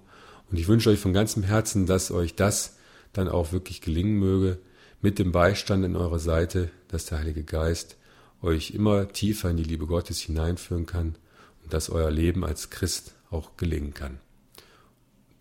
Und 0.51 0.57
ich 0.57 0.67
wünsche 0.67 0.89
euch 0.89 0.99
von 0.99 1.13
ganzem 1.13 1.43
Herzen, 1.43 1.85
dass 1.85 2.11
euch 2.11 2.35
das 2.35 2.77
dann 3.13 3.27
auch 3.27 3.51
wirklich 3.51 3.81
gelingen 3.81 4.17
möge, 4.17 4.59
mit 5.01 5.19
dem 5.19 5.31
Beistand 5.31 5.85
in 5.85 5.95
eurer 5.95 6.19
Seite, 6.19 6.69
dass 6.89 7.05
der 7.05 7.19
Heilige 7.19 7.43
Geist 7.43 7.95
euch 8.41 8.71
immer 8.71 9.09
tiefer 9.09 9.49
in 9.49 9.57
die 9.57 9.63
Liebe 9.63 9.85
Gottes 9.85 10.19
hineinführen 10.19 10.85
kann 10.85 11.15
und 11.63 11.73
dass 11.73 11.89
euer 11.89 12.11
Leben 12.11 12.43
als 12.43 12.69
Christ 12.69 13.13
auch 13.31 13.57
gelingen 13.57 13.93
kann. 13.93 14.19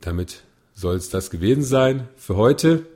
Damit 0.01 0.45
soll 0.75 0.97
es 0.97 1.11
das 1.11 1.31
gewesen 1.31 1.65
sein 1.65 2.09
für 2.17 2.37
heute 2.37 2.87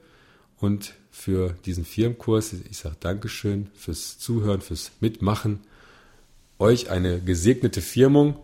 und 0.58 0.94
für 1.10 1.54
diesen 1.66 1.84
Firmenkurs. 1.84 2.54
Ich 2.70 2.78
sage 2.78 2.96
Dankeschön 3.00 3.70
fürs 3.74 4.18
Zuhören, 4.18 4.60
fürs 4.60 4.92
Mitmachen. 5.00 5.60
Euch 6.58 6.90
eine 6.90 7.20
gesegnete 7.20 7.80
Firmung 7.80 8.36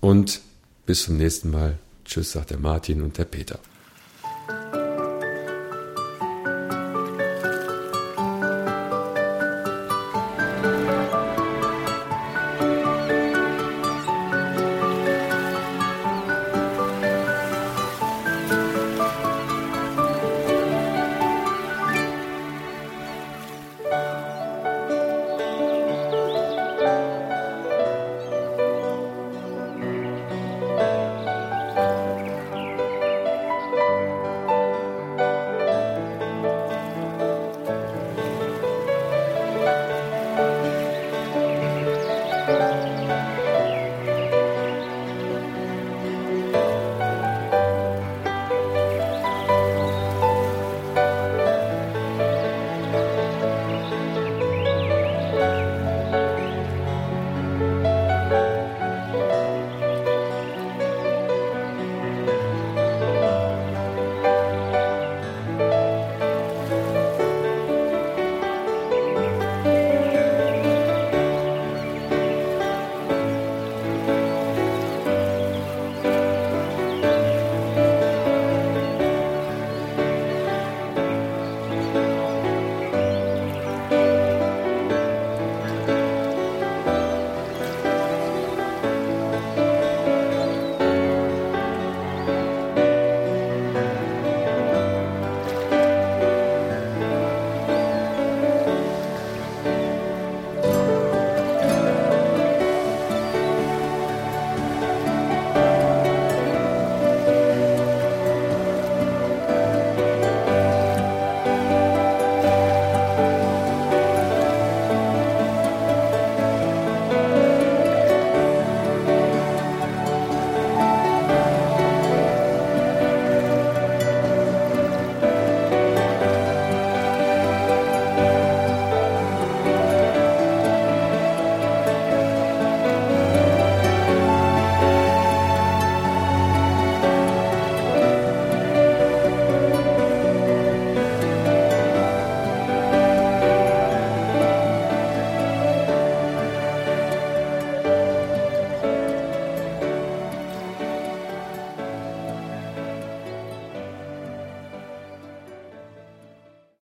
und 0.00 0.40
bis 0.86 1.04
zum 1.04 1.16
nächsten 1.16 1.50
Mal. 1.50 1.78
Tschüss, 2.08 2.32
sagt 2.32 2.50
der 2.50 2.58
Martin 2.58 3.02
und 3.02 3.18
der 3.18 3.26
Peter. 3.26 3.58